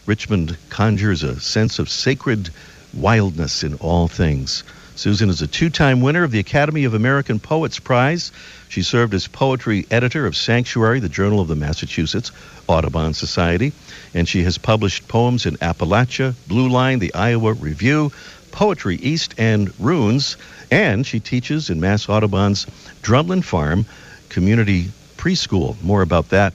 Richmond 0.05 0.57
conjures 0.69 1.23
a 1.23 1.39
sense 1.39 1.79
of 1.79 1.89
sacred 1.89 2.49
wildness 2.93 3.63
in 3.63 3.75
all 3.75 4.07
things. 4.07 4.63
Susan 4.97 5.29
is 5.29 5.43
a 5.43 5.47
two 5.47 5.69
time 5.69 6.01
winner 6.01 6.23
of 6.23 6.31
the 6.31 6.39
Academy 6.39 6.83
of 6.85 6.95
American 6.95 7.39
Poets 7.39 7.77
Prize. 7.79 8.31
She 8.67 8.81
served 8.81 9.13
as 9.13 9.27
poetry 9.27 9.85
editor 9.91 10.25
of 10.25 10.35
Sanctuary, 10.35 10.99
the 10.99 11.07
journal 11.07 11.39
of 11.39 11.47
the 11.47 11.55
Massachusetts 11.55 12.31
Audubon 12.67 13.13
Society, 13.13 13.73
and 14.15 14.27
she 14.27 14.41
has 14.43 14.57
published 14.57 15.07
poems 15.07 15.45
in 15.45 15.55
Appalachia, 15.57 16.33
Blue 16.47 16.67
Line, 16.67 16.97
the 16.97 17.13
Iowa 17.13 17.53
Review, 17.53 18.11
Poetry 18.51 18.95
East, 18.95 19.35
and 19.37 19.71
Runes. 19.79 20.35
And 20.71 21.05
she 21.05 21.19
teaches 21.19 21.69
in 21.69 21.79
Mass 21.79 22.09
Audubon's 22.09 22.65
Drumlin 23.03 23.43
Farm 23.43 23.85
Community 24.29 24.89
Preschool. 25.15 25.79
More 25.83 26.01
about 26.01 26.29
that 26.29 26.53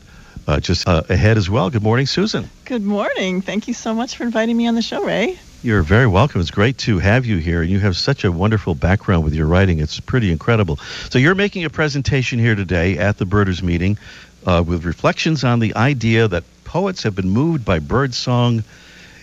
uh, 0.48 0.58
just 0.58 0.88
uh, 0.88 1.02
ahead 1.08 1.36
as 1.36 1.48
well. 1.48 1.70
Good 1.70 1.84
morning, 1.84 2.06
Susan. 2.06 2.50
Good 2.64 2.82
morning. 2.82 3.40
Thank 3.40 3.68
you 3.68 3.74
so 3.74 3.94
much 3.94 4.16
for 4.16 4.24
inviting 4.24 4.56
me 4.56 4.66
on 4.66 4.74
the 4.74 4.82
show, 4.82 5.04
Ray. 5.04 5.38
You're 5.64 5.82
very 5.82 6.08
welcome. 6.08 6.40
It's 6.40 6.50
great 6.50 6.76
to 6.78 6.98
have 6.98 7.24
you 7.24 7.36
here. 7.36 7.62
And 7.62 7.70
you 7.70 7.78
have 7.78 7.96
such 7.96 8.24
a 8.24 8.32
wonderful 8.32 8.74
background 8.74 9.22
with 9.22 9.32
your 9.32 9.46
writing. 9.46 9.78
It's 9.78 10.00
pretty 10.00 10.32
incredible. 10.32 10.78
So, 11.08 11.20
you're 11.20 11.36
making 11.36 11.64
a 11.64 11.70
presentation 11.70 12.40
here 12.40 12.56
today 12.56 12.98
at 12.98 13.18
the 13.18 13.26
Birders 13.26 13.62
meeting 13.62 13.96
uh, 14.44 14.64
with 14.66 14.84
reflections 14.84 15.44
on 15.44 15.60
the 15.60 15.76
idea 15.76 16.26
that 16.26 16.42
poets 16.64 17.04
have 17.04 17.14
been 17.14 17.28
moved 17.28 17.64
by 17.64 17.78
bird 17.78 18.12
song 18.12 18.64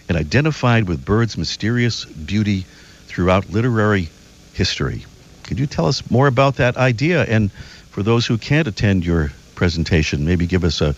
and 0.07 0.17
identified 0.17 0.87
with 0.87 1.03
birds' 1.03 1.37
mysterious 1.37 2.05
beauty 2.05 2.61
throughout 3.07 3.49
literary 3.49 4.07
history. 4.53 5.03
Could 5.43 5.59
you 5.59 5.67
tell 5.67 5.87
us 5.87 6.09
more 6.09 6.27
about 6.27 6.55
that 6.55 6.77
idea? 6.77 7.25
And 7.25 7.51
for 7.51 8.01
those 8.01 8.25
who 8.25 8.37
can't 8.37 8.65
attend 8.65 9.05
your 9.05 9.33
presentation, 9.55 10.25
maybe 10.25 10.47
give 10.47 10.63
us 10.63 10.79
a, 10.79 10.95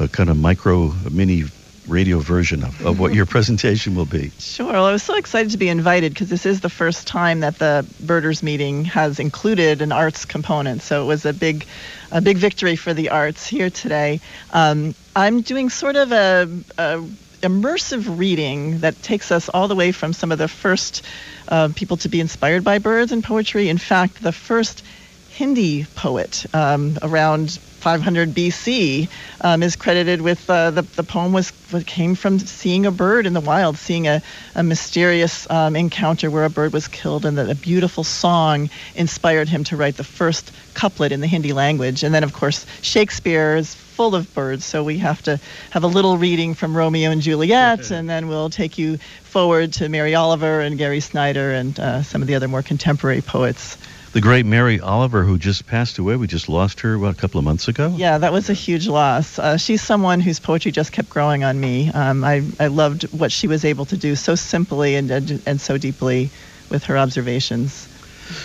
a 0.00 0.08
kind 0.08 0.30
of 0.30 0.36
micro, 0.36 0.92
mini 1.12 1.44
radio 1.86 2.18
version 2.18 2.64
of, 2.64 2.84
of 2.84 2.98
what 2.98 3.14
your 3.14 3.26
presentation 3.26 3.94
will 3.94 4.06
be. 4.06 4.30
Sure. 4.38 4.72
Well, 4.72 4.86
I 4.86 4.92
was 4.92 5.02
so 5.02 5.16
excited 5.16 5.52
to 5.52 5.58
be 5.58 5.68
invited 5.68 6.14
because 6.14 6.28
this 6.28 6.46
is 6.46 6.60
the 6.60 6.70
first 6.70 7.06
time 7.06 7.40
that 7.40 7.58
the 7.58 7.86
Birders 8.00 8.42
meeting 8.42 8.84
has 8.86 9.20
included 9.20 9.82
an 9.82 9.92
arts 9.92 10.24
component. 10.24 10.82
So 10.82 11.02
it 11.02 11.06
was 11.06 11.24
a 11.24 11.32
big, 11.32 11.66
a 12.10 12.20
big 12.20 12.38
victory 12.38 12.76
for 12.76 12.94
the 12.94 13.10
arts 13.10 13.46
here 13.46 13.70
today. 13.70 14.20
Um, 14.52 14.94
I'm 15.14 15.42
doing 15.42 15.70
sort 15.70 15.96
of 15.96 16.12
a, 16.12 16.48
a 16.78 17.04
immersive 17.44 18.18
reading 18.18 18.78
that 18.78 19.00
takes 19.02 19.30
us 19.30 19.50
all 19.50 19.68
the 19.68 19.74
way 19.74 19.92
from 19.92 20.14
some 20.14 20.32
of 20.32 20.38
the 20.38 20.48
first 20.48 21.04
uh, 21.48 21.68
people 21.74 21.98
to 21.98 22.08
be 22.08 22.20
inspired 22.20 22.64
by 22.64 22.78
birds 22.78 23.12
and 23.12 23.22
poetry. 23.22 23.68
In 23.68 23.78
fact, 23.78 24.22
the 24.22 24.32
first 24.32 24.82
Hindi 25.30 25.84
poet 25.94 26.46
um, 26.54 26.96
around 27.02 27.58
500 27.84 28.30
BC 28.30 29.10
um, 29.42 29.62
is 29.62 29.76
credited 29.76 30.22
with 30.22 30.48
uh, 30.48 30.70
the, 30.70 30.80
the 30.80 31.02
poem 31.02 31.34
was 31.34 31.52
came 31.84 32.14
from 32.14 32.38
seeing 32.38 32.86
a 32.86 32.90
bird 32.90 33.26
in 33.26 33.34
the 33.34 33.42
wild, 33.42 33.76
seeing 33.76 34.08
a, 34.08 34.22
a 34.54 34.62
mysterious 34.62 35.48
um, 35.50 35.76
encounter 35.76 36.30
where 36.30 36.46
a 36.46 36.48
bird 36.48 36.72
was 36.72 36.88
killed, 36.88 37.26
and 37.26 37.36
that 37.36 37.50
a 37.50 37.54
beautiful 37.54 38.02
song 38.02 38.70
inspired 38.94 39.50
him 39.50 39.64
to 39.64 39.76
write 39.76 39.98
the 39.98 40.04
first 40.04 40.50
couplet 40.72 41.12
in 41.12 41.20
the 41.20 41.26
Hindi 41.26 41.52
language. 41.52 42.02
And 42.02 42.14
then, 42.14 42.24
of 42.24 42.32
course, 42.32 42.64
Shakespeare 42.80 43.54
is 43.56 43.74
full 43.74 44.14
of 44.14 44.32
birds, 44.32 44.64
so 44.64 44.82
we 44.82 44.96
have 44.98 45.20
to 45.24 45.38
have 45.68 45.84
a 45.84 45.86
little 45.86 46.16
reading 46.16 46.54
from 46.54 46.74
Romeo 46.74 47.10
and 47.10 47.20
Juliet, 47.20 47.90
and 47.90 48.08
then 48.08 48.28
we'll 48.28 48.48
take 48.48 48.78
you 48.78 48.96
forward 49.24 49.74
to 49.74 49.90
Mary 49.90 50.14
Oliver 50.14 50.62
and 50.62 50.78
Gary 50.78 51.00
Snyder 51.00 51.52
and 51.52 51.78
uh, 51.78 52.02
some 52.02 52.22
of 52.22 52.28
the 52.28 52.34
other 52.34 52.48
more 52.48 52.62
contemporary 52.62 53.20
poets 53.20 53.76
the 54.14 54.20
great 54.20 54.46
Mary 54.46 54.78
Oliver, 54.78 55.24
who 55.24 55.38
just 55.38 55.66
passed 55.66 55.98
away. 55.98 56.14
We 56.14 56.28
just 56.28 56.48
lost 56.48 56.80
her 56.80 56.96
what, 56.98 57.10
a 57.10 57.14
couple 57.14 57.38
of 57.38 57.44
months 57.44 57.66
ago. 57.66 57.92
Yeah, 57.96 58.16
that 58.18 58.32
was 58.32 58.48
a 58.48 58.54
huge 58.54 58.86
loss. 58.86 59.40
Uh, 59.40 59.56
she's 59.56 59.82
someone 59.82 60.20
whose 60.20 60.38
poetry 60.38 60.70
just 60.70 60.92
kept 60.92 61.10
growing 61.10 61.42
on 61.42 61.58
me. 61.58 61.90
Um, 61.90 62.22
I 62.22 62.44
I 62.60 62.68
loved 62.68 63.02
what 63.12 63.32
she 63.32 63.48
was 63.48 63.64
able 63.64 63.84
to 63.86 63.96
do 63.96 64.14
so 64.14 64.36
simply 64.36 64.94
and 64.94 65.10
and, 65.10 65.42
and 65.46 65.60
so 65.60 65.78
deeply 65.78 66.30
with 66.70 66.84
her 66.84 66.96
observations. 66.96 67.88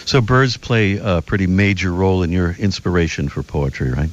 So 0.06 0.22
birds 0.22 0.58
play 0.58 0.98
a 1.02 1.22
pretty 1.22 1.46
major 1.46 1.94
role 1.94 2.24
in 2.24 2.32
your 2.32 2.52
inspiration 2.60 3.30
for 3.30 3.44
poetry, 3.44 3.92
right? 3.92 4.10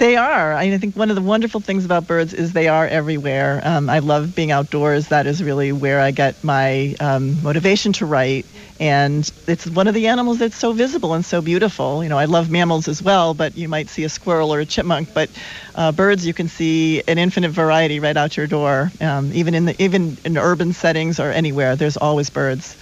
They 0.00 0.16
are. 0.16 0.54
I 0.54 0.78
think 0.78 0.96
one 0.96 1.10
of 1.10 1.16
the 1.16 1.22
wonderful 1.22 1.60
things 1.60 1.84
about 1.84 2.06
birds 2.06 2.34
is 2.34 2.54
they 2.54 2.68
are 2.68 2.88
everywhere. 2.88 3.60
Um, 3.64 3.90
I 3.90 4.00
love 4.00 4.34
being 4.34 4.50
outdoors. 4.50 5.08
That 5.08 5.26
is 5.26 5.44
really 5.44 5.72
where 5.72 6.00
I 6.00 6.10
get 6.10 6.42
my 6.42 6.96
um, 7.00 7.42
motivation 7.42 7.92
to 7.94 8.06
write. 8.06 8.46
And 8.80 9.28
it's 9.46 9.66
one 9.70 9.88
of 9.88 9.94
the 9.94 10.08
animals 10.08 10.38
that's 10.38 10.56
so 10.56 10.72
visible 10.72 11.14
and 11.14 11.24
so 11.24 11.42
beautiful. 11.42 12.02
You 12.02 12.08
know, 12.08 12.18
I 12.18 12.24
love 12.24 12.50
mammals 12.50 12.88
as 12.88 13.02
well, 13.02 13.34
but 13.34 13.56
you 13.58 13.68
might 13.68 13.90
see 13.90 14.04
a 14.04 14.08
squirrel 14.08 14.54
or 14.54 14.60
a 14.60 14.66
chipmunk. 14.66 15.10
But 15.14 15.36
uh, 15.76 15.92
birds, 15.92 16.26
you 16.26 16.34
can 16.34 16.48
see 16.48 17.02
an 17.06 17.18
infinite 17.18 17.50
variety 17.52 18.00
right 18.00 18.16
out 18.16 18.38
your 18.38 18.48
door. 18.48 18.92
Um, 19.02 19.32
even 19.34 19.54
in 19.54 19.66
the 19.66 19.82
even 19.82 20.18
in 20.24 20.38
urban 20.38 20.72
settings 20.72 21.20
or 21.20 21.30
anywhere, 21.30 21.76
there's 21.76 21.98
always 21.98 22.30
birds. 22.30 22.76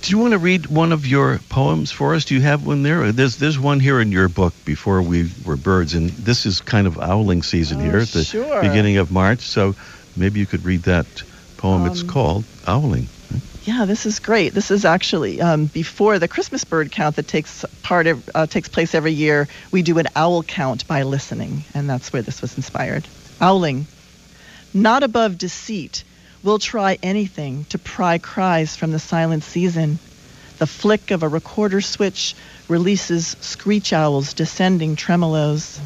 Do 0.00 0.12
you 0.12 0.18
want 0.18 0.32
to 0.32 0.38
read 0.38 0.66
one 0.66 0.92
of 0.92 1.06
your 1.06 1.38
poems 1.50 1.90
for 1.90 2.14
us? 2.14 2.24
Do 2.24 2.34
you 2.34 2.40
have 2.40 2.64
one 2.66 2.82
there? 2.82 3.10
There's 3.12 3.36
there's 3.36 3.58
one 3.58 3.80
here 3.80 4.00
in 4.00 4.12
your 4.12 4.28
book 4.28 4.54
before 4.64 5.02
we 5.02 5.30
were 5.44 5.56
birds, 5.56 5.94
and 5.94 6.08
this 6.10 6.46
is 6.46 6.60
kind 6.60 6.86
of 6.86 6.98
owling 6.98 7.42
season 7.42 7.80
Oh, 7.80 7.84
here 7.84 7.98
at 7.98 8.08
the 8.08 8.24
sure. 8.24 8.62
beginning 8.62 8.96
of 8.98 9.10
March. 9.10 9.40
So 9.40 9.74
maybe 10.16 10.40
you 10.40 10.46
could 10.46 10.64
read 10.64 10.82
that 10.84 11.06
poem. 11.56 11.84
it's 11.86 12.02
Um, 12.02 12.08
called 12.08 12.44
Owling. 12.66 13.08
Yeah, 13.64 13.84
this 13.84 14.06
is 14.06 14.18
great. 14.18 14.54
This 14.54 14.70
is 14.70 14.84
actually 14.86 15.42
um, 15.42 15.66
before 15.66 16.18
the 16.18 16.28
Christmas 16.28 16.64
bird 16.64 16.90
count 16.90 17.16
that 17.16 17.28
takes 17.28 17.64
part 17.82 18.06
of, 18.06 18.30
uh, 18.34 18.46
takes 18.46 18.68
place 18.68 18.94
every 18.94 19.12
year. 19.12 19.46
We 19.72 19.82
do 19.82 19.98
an 19.98 20.06
owl 20.16 20.42
count 20.42 20.86
by 20.86 21.02
listening, 21.02 21.64
and 21.74 21.90
that's 21.90 22.12
where 22.12 22.22
this 22.22 22.40
was 22.40 22.56
inspired. 22.56 23.06
Owling, 23.42 23.86
not 24.72 25.02
above 25.02 25.36
deceit, 25.36 26.02
we'll 26.42 26.58
try 26.58 26.98
anything 27.02 27.64
to 27.70 27.78
pry 27.78 28.18
cries 28.18 28.76
from 28.76 28.90
the 28.92 28.98
silent 28.98 29.42
season. 29.42 29.98
The 30.58 30.66
flick 30.66 31.10
of 31.10 31.22
a 31.22 31.28
recorder 31.28 31.80
switch 31.80 32.34
releases 32.68 33.36
screech 33.40 33.92
owls 33.92 34.34
descending 34.34 34.96
tremolos. 34.96 35.78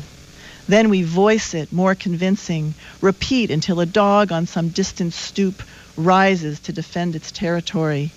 Then 0.68 0.90
we 0.90 1.02
voice 1.02 1.54
it 1.54 1.73
more 1.73 1.94
convincing, 1.94 2.75
repeat 3.00 3.50
until 3.50 3.80
a 3.80 3.87
dog 3.87 4.32
on 4.32 4.47
some 4.47 4.68
distant 4.68 5.12
stoop 5.12 5.62
rises 5.97 6.61
to 6.61 6.73
defend 6.73 7.16
its 7.16 7.32
territory. 7.32 8.11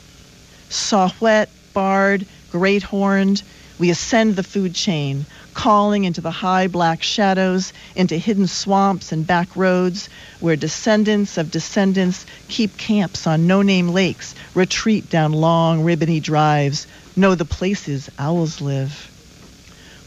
Saw-whet, 0.69 1.49
barred, 1.73 2.25
great 2.51 2.83
horned, 2.83 3.43
we 3.77 3.89
ascend 3.89 4.35
the 4.35 4.43
food 4.43 4.73
chain, 4.73 5.25
calling 5.55 6.03
into 6.03 6.21
the 6.21 6.29
high 6.29 6.67
black 6.67 7.01
shadows, 7.01 7.73
into 7.95 8.15
hidden 8.17 8.45
swamps 8.45 9.11
and 9.11 9.25
back 9.25 9.47
roads, 9.55 10.09
where 10.39 10.55
descendants 10.55 11.39
of 11.39 11.49
descendants 11.49 12.25
keep 12.47 12.77
camps 12.77 13.25
on 13.25 13.47
no 13.47 13.63
name 13.63 13.87
lakes, 13.87 14.35
retreat 14.53 15.09
down 15.09 15.31
long 15.31 15.83
ribbony 15.83 16.19
drives, 16.19 16.85
know 17.15 17.33
the 17.33 17.45
places 17.45 18.11
owls 18.19 18.61
live. 18.61 19.11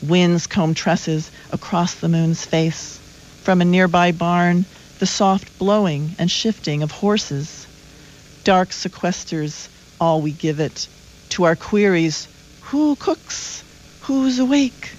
Winds 0.07 0.47
comb 0.47 0.75
tresses 0.75 1.31
across 1.51 1.95
the 1.95 2.09
moon's 2.09 2.45
face. 2.45 3.01
From 3.43 3.61
a 3.61 3.65
nearby 3.65 4.13
barn, 4.13 4.65
the 5.01 5.07
soft 5.07 5.59
blowing 5.59 6.15
and 6.19 6.31
shifting 6.31 6.83
of 6.83 6.93
horses. 6.93 7.67
Dark 8.45 8.69
sequesters 8.69 9.69
all 10.01 10.21
we 10.21 10.31
give 10.31 10.61
it. 10.61 10.87
To 11.31 11.45
our 11.45 11.57
queries, 11.57 12.29
who 12.61 12.95
cooks? 12.97 13.65
Who's 14.03 14.39
awake? 14.39 14.93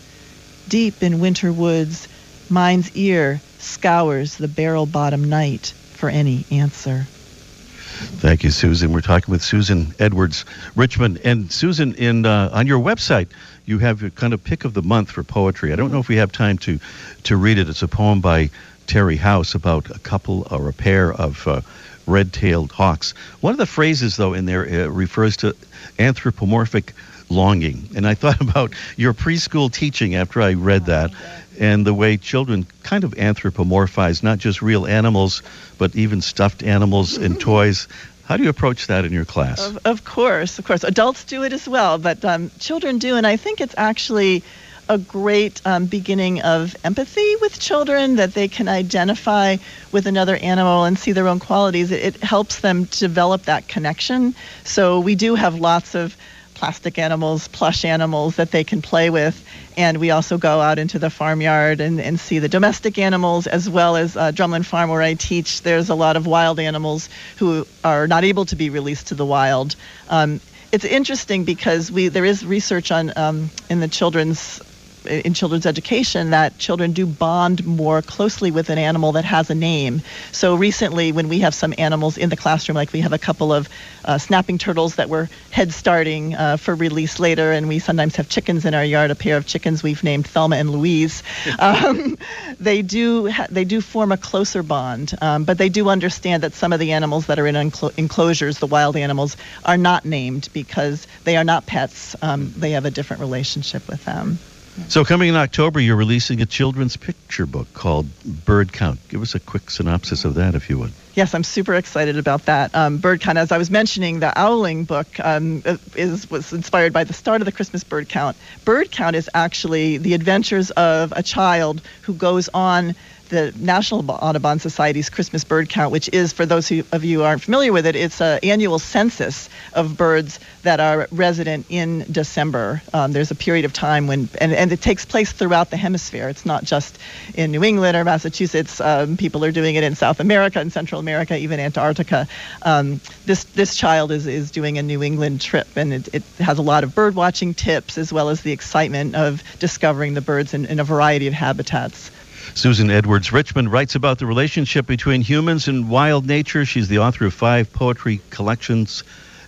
Deep 0.69 1.01
in 1.01 1.19
winter 1.19 1.51
woods, 1.51 2.07
mind's 2.47 2.95
ear 2.95 3.41
scours 3.57 4.38
the 4.38 4.47
barrel 4.47 4.85
bottom 4.85 5.27
night 5.27 5.73
for 5.93 6.09
any 6.09 6.45
answer. 6.51 7.05
Thank 7.07 8.43
you, 8.43 8.51
Susan. 8.51 8.93
We're 8.93 9.01
talking 9.01 9.31
with 9.31 9.41
Susan 9.41 9.95
Edwards 9.97 10.45
Richmond, 10.75 11.21
and 11.25 11.51
Susan, 11.51 11.95
in 11.95 12.23
uh, 12.23 12.51
on 12.53 12.67
your 12.67 12.79
website, 12.79 13.29
you 13.65 13.79
have 13.79 14.01
your 14.01 14.11
kind 14.11 14.31
of 14.31 14.43
pick 14.43 14.63
of 14.63 14.75
the 14.75 14.83
month 14.83 15.09
for 15.09 15.23
poetry. 15.23 15.73
I 15.73 15.75
don't 15.75 15.91
know 15.91 15.99
if 15.99 16.07
we 16.07 16.17
have 16.17 16.31
time 16.31 16.59
to 16.59 16.79
to 17.23 17.35
read 17.35 17.57
it. 17.57 17.67
It's 17.67 17.81
a 17.81 17.88
poem 17.88 18.21
by 18.21 18.51
Terry 18.85 19.17
House 19.17 19.55
about 19.55 19.89
a 19.89 19.99
couple 19.99 20.47
or 20.51 20.69
a 20.69 20.73
pair 20.73 21.11
of 21.11 21.47
uh, 21.47 21.61
red-tailed 22.05 22.71
hawks. 22.71 23.15
One 23.41 23.53
of 23.53 23.57
the 23.57 23.65
phrases, 23.65 24.17
though, 24.17 24.33
in 24.35 24.45
there 24.45 24.85
uh, 24.85 24.88
refers 24.88 25.38
to 25.38 25.55
anthropomorphic 25.97 26.93
longing, 27.29 27.89
and 27.95 28.07
I 28.07 28.13
thought 28.15 28.41
about 28.50 28.74
your 28.98 29.13
preschool 29.13 29.71
teaching 29.71 30.15
after 30.15 30.41
I 30.41 30.53
read 30.53 30.88
that. 30.88 31.12
And 31.59 31.86
the 31.86 31.93
way 31.93 32.15
children 32.15 32.65
kind 32.83 33.03
of 33.03 33.12
anthropomorphize 33.15 34.24
not 34.24 34.38
just 34.38 34.62
real 34.62 34.88
animals, 34.88 35.43
but 35.77 35.93
even 35.95 36.21
stuffed 36.21 36.63
animals 36.63 37.17
and 37.17 37.39
toys. 37.50 37.88
How 38.25 38.38
do 38.38 38.43
you 38.43 38.50
approach 38.50 38.88
that 38.88 39.05
in 39.05 39.12
your 39.12 39.25
class? 39.25 39.67
Of, 39.67 39.79
of 39.86 40.03
course, 40.05 40.59
of 40.59 40.65
course. 40.65 40.83
Adults 40.83 41.25
do 41.25 41.43
it 41.43 41.51
as 41.51 41.67
well, 41.67 41.98
but 41.98 42.24
um, 42.24 42.51
children 42.59 42.98
do, 42.98 43.18
and 43.18 43.27
I 43.27 43.35
think 43.35 43.59
it's 43.59 43.74
actually 43.75 44.44
a 44.89 44.98
great 44.98 45.61
um, 45.65 45.85
beginning 45.85 46.42
of 46.42 46.75
empathy 46.83 47.35
with 47.42 47.59
children 47.59 48.15
that 48.15 48.33
they 48.33 48.48
can 48.48 48.68
identify 48.68 49.57
with 49.92 50.07
another 50.07 50.35
animal 50.35 50.83
and 50.83 50.98
see 50.98 51.11
their 51.11 51.27
own 51.27 51.39
qualities. 51.39 51.92
It, 51.92 52.15
it 52.15 52.24
helps 52.24 52.59
them 52.59 52.85
develop 52.85 53.44
that 53.44 53.68
connection. 53.68 54.33
So 54.63 55.00
we 55.00 55.13
do 55.13 55.35
have 55.35 55.55
lots 55.55 55.94
of 55.94 56.18
plastic 56.59 57.00
animals, 57.00 57.48
plush 57.48 57.85
animals 57.85 58.35
that 58.35 58.51
they 58.51 58.65
can 58.65 58.81
play 58.81 59.09
with. 59.09 59.43
And 59.77 59.98
we 59.98 60.11
also 60.11 60.37
go 60.37 60.59
out 60.59 60.77
into 60.77 61.00
the 61.00 61.09
farmyard 61.09 61.79
and, 61.79 62.01
and 62.01 62.19
see 62.19 62.39
the 62.39 62.50
domestic 62.50 62.98
animals 63.00 63.48
as 63.48 63.69
well 63.69 63.95
as 63.95 64.17
uh, 64.17 64.33
Drumlin 64.33 64.65
Farm 64.65 64.89
where 64.89 65.01
I 65.01 65.13
teach. 65.13 65.61
There's 65.61 65.87
a 65.89 65.95
lot 65.95 66.17
of 66.17 66.27
wild 66.27 66.59
animals 66.59 67.07
who 67.37 67.65
are 67.85 68.07
not 68.07 68.25
able 68.25 68.45
to 68.48 68.57
be 68.57 68.69
released 68.69 69.07
to 69.07 69.15
the 69.15 69.25
wild. 69.25 69.77
Um, 70.09 70.41
it's 70.74 70.83
interesting 70.83 71.45
because 71.45 71.91
we 71.91 72.09
there 72.09 72.25
is 72.25 72.45
research 72.45 72.91
on 72.91 73.13
um, 73.15 73.50
in 73.69 73.79
the 73.79 73.87
children's 73.87 74.61
in 75.05 75.33
children's 75.33 75.66
education 75.66 76.31
that 76.31 76.57
children 76.59 76.92
do 76.92 77.05
bond 77.05 77.66
more 77.66 78.01
closely 78.01 78.51
with 78.51 78.70
an 78.70 78.77
animal 78.77 79.12
that 79.14 79.25
has 79.25 79.50
a 79.50 79.55
name. 79.55 80.01
So 80.31 80.55
recently, 80.55 81.12
when 81.12 81.29
we 81.29 81.40
have 81.40 81.53
some 81.53 81.74
animals 81.77 82.18
in 82.18 82.29
the 82.29 82.38
classroom, 82.38 82.75
like 82.75 82.94
we 82.94 83.00
have 83.01 83.14
a 83.14 83.18
couple 83.18 83.53
of 83.53 83.70
uh, 84.05 84.18
snapping 84.18 84.57
turtles 84.57 84.96
that 84.96 85.09
we're 85.09 85.29
head 85.51 85.74
starting 85.74 86.35
uh, 86.35 86.57
for 86.57 86.75
release 86.75 87.20
later, 87.20 87.51
and 87.51 87.68
we 87.68 87.79
sometimes 87.79 88.16
have 88.16 88.29
chickens 88.29 88.66
in 88.66 88.74
our 88.74 88.83
yard. 88.83 89.12
A 89.12 89.16
pair 89.16 89.38
of 89.38 89.46
chickens 89.46 89.83
we've 89.83 90.03
named 90.03 90.27
Thelma 90.27 90.57
and 90.57 90.70
Louise. 90.70 91.24
Um, 91.59 92.18
they 92.59 92.81
do 92.81 93.27
ha- 93.27 93.48
they 93.50 93.66
do 93.66 93.81
form 93.81 94.12
a 94.12 94.18
closer 94.18 94.64
bond, 94.64 95.14
um, 95.22 95.44
but 95.44 95.57
they 95.57 95.68
do 95.68 95.90
understand 95.90 96.44
that 96.44 96.53
some 96.53 96.72
of 96.72 96.79
the 96.79 96.94
animals 96.94 97.25
that 97.25 97.38
are 97.38 97.48
in 97.48 97.55
enclo- 97.55 97.92
enclosures, 97.98 98.59
the 98.59 98.68
wild 98.68 98.96
animals, 98.96 99.35
are 99.66 99.77
not 99.77 100.05
named 100.05 100.50
because 100.53 101.05
they 101.25 101.35
are 101.38 101.44
not 101.44 101.66
pets. 101.66 102.16
Um, 102.22 102.53
they 102.55 102.72
have 102.72 102.85
a 102.85 102.92
different 102.92 103.20
relationship 103.20 103.88
with 103.88 104.03
them. 104.05 104.40
So, 104.87 105.05
coming 105.05 105.29
in 105.29 105.35
October, 105.35 105.79
you're 105.79 105.96
releasing 105.96 106.42
a 106.42 106.46
children's 106.46 106.98
picture 106.98 107.46
book 107.46 107.72
called 107.74 108.07
Bird 108.24 108.74
Count. 108.74 109.00
Give 109.09 109.22
us 109.22 109.35
a 109.35 109.39
quick 109.39 109.70
synopsis 109.70 110.25
of 110.25 110.35
that, 110.35 110.55
if 110.55 110.70
you 110.70 110.79
would. 110.79 110.92
Yes, 111.13 111.35
I'm 111.35 111.44
super 111.44 111.75
excited 111.75 112.18
about 112.18 112.46
that. 112.46 112.74
Um, 112.74 112.98
bird 112.98 113.20
count, 113.20 113.37
as 113.37 113.51
I 113.51 113.57
was 113.57 113.70
mentioning, 113.70 114.20
the 114.20 114.31
owling 114.39 114.85
book 114.85 115.07
um, 115.20 115.63
is 115.96 116.29
was 116.31 116.53
inspired 116.53 116.94
by 116.94 117.03
the 117.03 117.13
start 117.13 117.42
of 117.42 117.46
the 117.46 117.51
Christmas 117.51 117.83
bird 117.83 118.07
count. 118.07 118.37
Bird 118.63 118.89
count 118.89 119.15
is 119.15 119.29
actually 119.33 119.98
the 119.98 120.13
adventures 120.13 120.72
of 120.72 121.11
a 121.15 121.22
child 121.22 121.81
who 122.03 122.13
goes 122.13 122.48
on 122.53 122.96
the 123.29 123.53
National 123.57 124.09
Audubon 124.11 124.59
Society's 124.59 125.09
Christmas 125.09 125.44
bird 125.44 125.70
count, 125.70 125.92
which 125.92 126.09
is, 126.11 126.33
for 126.33 126.46
those 126.46 126.68
who, 126.68 126.83
of 126.92 127.03
you 127.03 127.20
who 127.20 127.24
aren't 127.24 127.42
familiar 127.42 127.72
with 127.72 127.85
it, 127.85 127.96
it's 127.96 128.22
an 128.22 128.39
annual 128.44 128.79
census 128.79 129.50
of 129.74 129.96
birds 129.96 130.39
that 130.63 130.79
are 130.79 131.07
resident 131.11 131.65
in 131.70 132.05
December. 132.11 132.81
Um, 132.94 133.11
there's 133.11 133.31
a 133.31 133.35
period 133.35 133.65
of 133.65 133.74
time 133.74 134.07
when, 134.07 134.29
and, 134.42 134.51
and 134.51 134.72
it 134.72 134.81
takes 134.81 135.05
place 135.05 135.31
throughout 135.31 135.70
the 135.70 135.77
hemisphere. 135.77 136.27
It's 136.27 136.46
not 136.46 136.63
just 136.63 136.98
in 137.35 137.51
New 137.51 137.63
England 137.63 137.96
or 137.96 138.03
Massachusetts. 138.03 138.81
Um, 138.81 139.15
people 139.15 139.46
are 139.46 139.51
doing 139.51 139.75
it 139.75 139.83
in 139.83 139.96
South 139.96 140.20
America 140.20 140.59
and 140.59 140.74
Central 140.74 141.00
America, 141.00 141.37
even 141.37 141.59
Antarctica. 141.59 142.27
Um, 142.63 143.00
this 143.25 143.44
this 143.44 143.75
child 143.75 144.11
is, 144.11 144.27
is 144.27 144.51
doing 144.51 144.77
a 144.77 144.83
New 144.83 145.03
England 145.03 145.42
trip, 145.42 145.68
and 145.75 145.94
it, 145.94 146.13
it 146.13 146.24
has 146.39 146.57
a 146.57 146.63
lot 146.63 146.83
of 146.83 146.96
bird 146.96 147.15
watching 147.15 147.53
tips 147.53 147.98
as 147.98 148.11
well 148.11 148.29
as 148.29 148.42
the 148.42 148.51
excitement 148.51 149.15
of 149.15 149.44
discovering 149.59 150.13
the 150.13 150.22
birds 150.22 150.53
in, 150.53 150.65
in 150.65 150.79
a 150.79 150.83
variety 150.83 151.27
of 151.27 151.33
habitats. 151.33 152.11
Susan 152.53 152.91
Edwards 152.91 153.31
Richmond 153.31 153.71
writes 153.71 153.95
about 153.95 154.19
the 154.19 154.25
relationship 154.25 154.85
between 154.85 155.21
humans 155.21 155.67
and 155.67 155.89
wild 155.89 156.25
nature. 156.25 156.65
She's 156.65 156.87
the 156.87 156.99
author 156.99 157.25
of 157.25 157.33
five 157.33 157.73
poetry 157.73 158.21
collections 158.29 159.03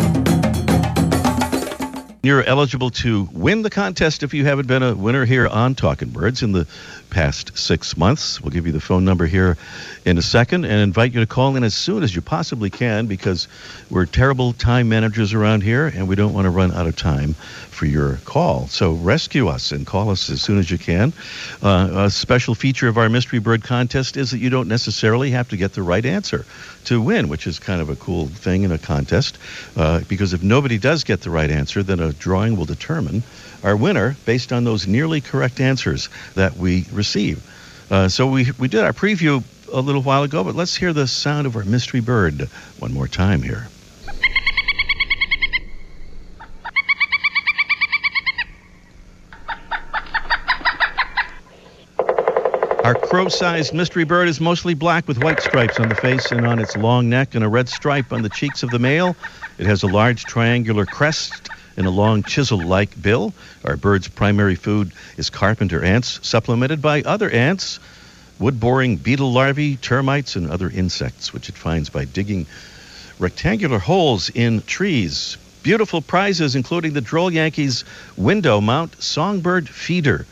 You're 2.23 2.43
eligible 2.43 2.89
to 2.91 3.29
win 3.31 3.61
the 3.61 3.69
contest 3.69 4.23
if 4.23 4.33
you 4.33 4.45
haven't 4.45 4.67
been 4.67 4.83
a 4.83 4.95
winner 4.95 5.25
here 5.25 5.47
on 5.47 5.75
Talking 5.75 6.09
Birds 6.09 6.41
in 6.41 6.51
the 6.51 6.67
past 7.09 7.57
six 7.57 7.97
months. 7.97 8.41
We'll 8.41 8.51
give 8.51 8.65
you 8.65 8.71
the 8.71 8.79
phone 8.79 9.05
number 9.05 9.25
here 9.25 9.57
in 10.05 10.17
a 10.17 10.21
second 10.21 10.65
and 10.65 10.81
invite 10.81 11.13
you 11.13 11.19
to 11.19 11.25
call 11.25 11.55
in 11.55 11.63
as 11.63 11.75
soon 11.75 12.03
as 12.03 12.15
you 12.15 12.21
possibly 12.21 12.69
can 12.69 13.07
because 13.07 13.47
we're 13.89 14.05
terrible 14.05 14.53
time 14.53 14.89
managers 14.89 15.33
around 15.33 15.63
here 15.63 15.87
and 15.87 16.07
we 16.07 16.15
don't 16.15 16.33
want 16.33 16.45
to 16.45 16.49
run 16.49 16.71
out 16.71 16.87
of 16.87 16.95
time 16.95 17.33
for 17.33 17.85
your 17.85 18.17
call. 18.25 18.67
So 18.67 18.93
rescue 18.93 19.47
us 19.47 19.71
and 19.71 19.85
call 19.85 20.09
us 20.09 20.29
as 20.29 20.41
soon 20.41 20.57
as 20.57 20.69
you 20.69 20.77
can. 20.77 21.13
Uh, 21.61 22.05
a 22.05 22.09
special 22.09 22.55
feature 22.55 22.87
of 22.87 22.97
our 22.97 23.09
Mystery 23.09 23.39
Bird 23.39 23.63
contest 23.63 24.17
is 24.17 24.31
that 24.31 24.39
you 24.39 24.49
don't 24.49 24.67
necessarily 24.67 25.31
have 25.31 25.49
to 25.49 25.57
get 25.57 25.73
the 25.73 25.83
right 25.83 26.05
answer 26.05 26.45
to 26.85 27.01
win, 27.01 27.29
which 27.29 27.47
is 27.47 27.59
kind 27.59 27.81
of 27.81 27.89
a 27.89 27.95
cool 27.95 28.27
thing 28.27 28.63
in 28.63 28.71
a 28.71 28.77
contest. 28.77 29.37
Uh, 29.75 30.01
because 30.07 30.33
if 30.33 30.41
nobody 30.41 30.77
does 30.77 31.03
get 31.03 31.21
the 31.21 31.29
right 31.29 31.51
answer, 31.51 31.83
then 31.83 31.99
a 31.99 32.13
drawing 32.13 32.57
will 32.57 32.65
determine 32.65 33.23
our 33.63 33.75
winner 33.75 34.15
based 34.25 34.53
on 34.53 34.63
those 34.63 34.87
nearly 34.87 35.21
correct 35.21 35.59
answers 35.59 36.09
that 36.35 36.57
we 36.57 36.85
receive. 36.91 37.43
Uh, 37.89 38.07
so 38.09 38.27
we, 38.27 38.47
we 38.59 38.67
did 38.67 38.81
our 38.83 38.93
preview 38.93 39.43
a 39.71 39.81
little 39.81 40.01
while 40.01 40.23
ago, 40.23 40.43
but 40.43 40.55
let's 40.55 40.75
hear 40.75 40.93
the 40.93 41.07
sound 41.07 41.47
of 41.47 41.55
our 41.55 41.63
mystery 41.63 41.99
bird 41.99 42.49
one 42.79 42.93
more 42.93 43.07
time 43.07 43.41
here. 43.41 43.67
Our 52.83 52.95
crow 52.95 53.27
sized 53.27 53.73
mystery 53.73 54.05
bird 54.05 54.29
is 54.29 54.39
mostly 54.39 54.73
black 54.73 55.09
with 55.09 55.21
white 55.21 55.41
stripes 55.41 55.77
on 55.77 55.89
the 55.89 55.95
face 55.95 56.31
and 56.31 56.45
on 56.45 56.61
its 56.61 56.77
long 56.77 57.09
neck 57.09 57.35
and 57.35 57.43
a 57.43 57.49
red 57.49 57.67
stripe 57.67 58.13
on 58.13 58.21
the 58.21 58.29
cheeks 58.29 58.63
of 58.63 58.69
the 58.69 58.79
male. 58.79 59.13
It 59.57 59.65
has 59.65 59.83
a 59.83 59.87
large 59.87 60.23
triangular 60.23 60.85
crest 60.85 61.49
and 61.77 61.85
a 61.85 61.91
long 61.91 62.23
chisel 62.23 62.59
like 62.59 63.01
bill. 63.01 63.33
Our 63.63 63.77
bird's 63.77 64.07
primary 64.07 64.55
food 64.55 64.91
is 65.15 65.29
carpenter 65.29 65.83
ants, 65.83 66.19
supplemented 66.23 66.81
by 66.81 67.03
other 67.03 67.29
ants, 67.29 67.79
wood 68.39 68.59
boring 68.59 68.97
beetle 68.97 69.31
larvae, 69.31 69.77
termites, 69.77 70.35
and 70.35 70.49
other 70.49 70.69
insects, 70.69 71.31
which 71.31 71.49
it 71.49 71.55
finds 71.55 71.89
by 71.89 72.05
digging 72.05 72.47
rectangular 73.19 73.79
holes 73.79 74.29
in 74.29 74.61
trees. 74.63 75.37
Beautiful 75.63 76.01
prizes, 76.01 76.55
including 76.55 76.93
the 76.93 77.01
Droll 77.01 77.31
Yankees 77.31 77.83
window 78.15 78.59
mount 78.61 79.01
songbird 79.01 79.69
feeder. 79.69 80.25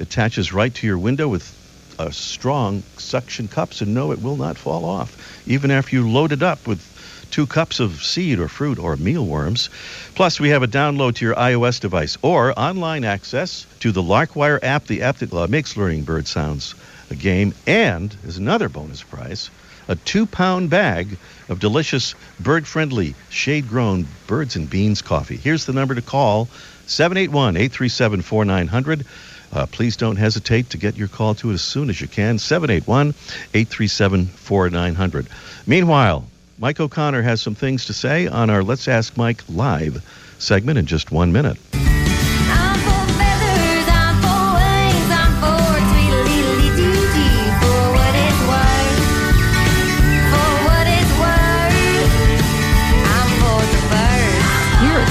Attaches 0.00 0.52
right 0.52 0.74
to 0.74 0.86
your 0.86 0.98
window 0.98 1.28
with 1.28 1.56
a 1.98 2.12
strong 2.12 2.82
suction 2.96 3.46
cups, 3.46 3.82
and 3.82 3.92
no, 3.92 4.10
it 4.10 4.22
will 4.22 4.36
not 4.36 4.56
fall 4.56 4.86
off, 4.86 5.42
even 5.46 5.70
after 5.70 5.96
you 5.96 6.08
load 6.08 6.32
it 6.32 6.42
up 6.42 6.66
with 6.66 6.89
two 7.30 7.46
cups 7.46 7.80
of 7.80 8.02
seed 8.02 8.38
or 8.38 8.48
fruit 8.48 8.78
or 8.78 8.96
mealworms. 8.96 9.70
Plus, 10.14 10.38
we 10.40 10.50
have 10.50 10.62
a 10.62 10.68
download 10.68 11.14
to 11.16 11.24
your 11.24 11.34
iOS 11.34 11.80
device 11.80 12.18
or 12.22 12.58
online 12.58 13.04
access 13.04 13.66
to 13.80 13.92
the 13.92 14.02
Larkwire 14.02 14.58
app, 14.62 14.86
the 14.86 15.02
app 15.02 15.18
that 15.18 15.32
uh, 15.32 15.46
makes 15.46 15.76
learning 15.76 16.02
bird 16.02 16.26
sounds 16.26 16.74
a 17.10 17.14
game, 17.14 17.54
and 17.66 18.14
is 18.24 18.36
another 18.36 18.68
bonus 18.68 19.02
prize 19.02 19.50
a 19.90 19.96
two 19.96 20.24
pound 20.24 20.70
bag 20.70 21.18
of 21.48 21.58
delicious 21.58 22.14
bird 22.38 22.64
friendly 22.64 23.14
shade 23.28 23.68
grown 23.68 24.06
birds 24.28 24.54
and 24.54 24.70
beans 24.70 25.02
coffee. 25.02 25.36
Here's 25.36 25.66
the 25.66 25.72
number 25.72 25.96
to 25.96 26.02
call 26.02 26.48
781 26.86 27.56
837 27.56 28.22
4900. 28.22 29.04
Uh, 29.52 29.66
please 29.66 29.96
don't 29.96 30.14
hesitate 30.14 30.70
to 30.70 30.78
get 30.78 30.96
your 30.96 31.08
call 31.08 31.34
to 31.34 31.50
it 31.50 31.54
as 31.54 31.62
soon 31.62 31.90
as 31.90 32.00
you 32.00 32.06
can. 32.06 32.38
781 32.38 33.08
837 33.52 34.26
4900. 34.26 35.26
Meanwhile, 35.66 36.24
Mike 36.60 36.78
O'Connor 36.78 37.22
has 37.22 37.40
some 37.40 37.54
things 37.54 37.86
to 37.86 37.94
say 37.94 38.26
on 38.26 38.50
our 38.50 38.62
Let's 38.62 38.86
Ask 38.86 39.16
Mike 39.16 39.42
live 39.48 40.04
segment 40.38 40.76
in 40.76 40.84
just 40.84 41.10
one 41.10 41.32
minute. 41.32 41.56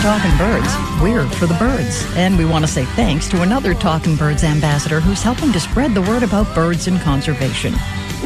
Talking 0.01 0.37
Birds, 0.37 0.73
we're 1.01 1.27
for 1.27 1.45
the 1.45 1.55
birds. 1.55 2.05
And 2.15 2.37
we 2.37 2.45
want 2.45 2.63
to 2.63 2.71
say 2.71 2.85
thanks 2.85 3.27
to 3.29 3.41
another 3.41 3.73
Talking 3.73 4.15
Birds 4.15 4.43
ambassador 4.43 5.01
who's 5.01 5.21
helping 5.21 5.51
to 5.51 5.59
spread 5.59 5.93
the 5.93 6.01
word 6.01 6.23
about 6.23 6.55
birds 6.55 6.87
and 6.87 6.99
conservation. 7.01 7.73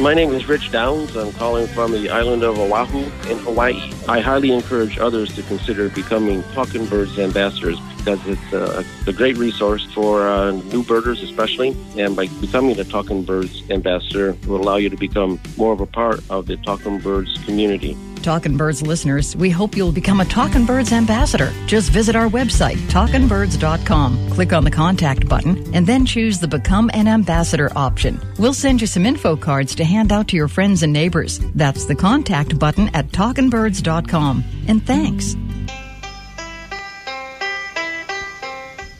My 0.00 0.12
name 0.12 0.32
is 0.32 0.48
Rich 0.48 0.72
Downs. 0.72 1.16
I'm 1.16 1.32
calling 1.34 1.68
from 1.68 1.92
the 1.92 2.10
island 2.10 2.42
of 2.42 2.58
Oahu 2.58 3.04
in 3.30 3.38
Hawaii. 3.38 3.92
I 4.08 4.18
highly 4.18 4.50
encourage 4.50 4.98
others 4.98 5.32
to 5.36 5.42
consider 5.44 5.88
becoming 5.88 6.42
Talking 6.52 6.84
Birds 6.86 7.16
ambassadors 7.16 7.78
because 7.98 8.18
it's 8.26 8.52
a, 8.52 8.84
a 9.06 9.12
great 9.12 9.38
resource 9.38 9.84
for 9.94 10.26
uh, 10.26 10.50
new 10.50 10.82
birders, 10.82 11.22
especially. 11.22 11.76
And 11.96 12.16
by 12.16 12.26
becoming 12.40 12.78
a 12.80 12.84
Talking 12.84 13.22
Birds 13.22 13.62
ambassador, 13.70 14.36
will 14.48 14.60
allow 14.60 14.76
you 14.76 14.90
to 14.90 14.96
become 14.96 15.40
more 15.56 15.72
of 15.72 15.80
a 15.80 15.86
part 15.86 16.20
of 16.28 16.46
the 16.46 16.56
Talking 16.56 16.98
Birds 16.98 17.38
community. 17.44 17.96
Talking 18.24 18.56
Birds 18.56 18.80
listeners, 18.80 19.36
we 19.36 19.50
hope 19.50 19.76
you'll 19.76 19.92
become 19.92 20.20
a 20.20 20.24
Talking 20.24 20.64
Birds 20.64 20.92
ambassador. 20.92 21.52
Just 21.66 21.90
visit 21.90 22.16
our 22.16 22.26
website, 22.26 22.78
talkingbirds.com. 22.88 24.30
Click 24.30 24.52
on 24.54 24.64
the 24.64 24.70
contact 24.70 25.28
button 25.28 25.74
and 25.74 25.86
then 25.86 26.06
choose 26.06 26.40
the 26.40 26.48
Become 26.48 26.90
an 26.94 27.06
Ambassador 27.06 27.70
option. 27.76 28.18
We'll 28.38 28.54
send 28.54 28.80
you 28.80 28.86
some 28.86 29.04
info 29.04 29.36
cards 29.36 29.74
to 29.74 29.84
hand 29.84 30.10
out 30.10 30.28
to 30.28 30.36
your 30.36 30.48
friends 30.48 30.82
and 30.82 30.92
neighbors. 30.92 31.38
That's 31.54 31.84
the 31.84 31.94
contact 31.94 32.58
button 32.58 32.88
at 32.94 33.08
talkingbirds.com. 33.08 34.44
And 34.68 34.86
thanks. 34.86 35.36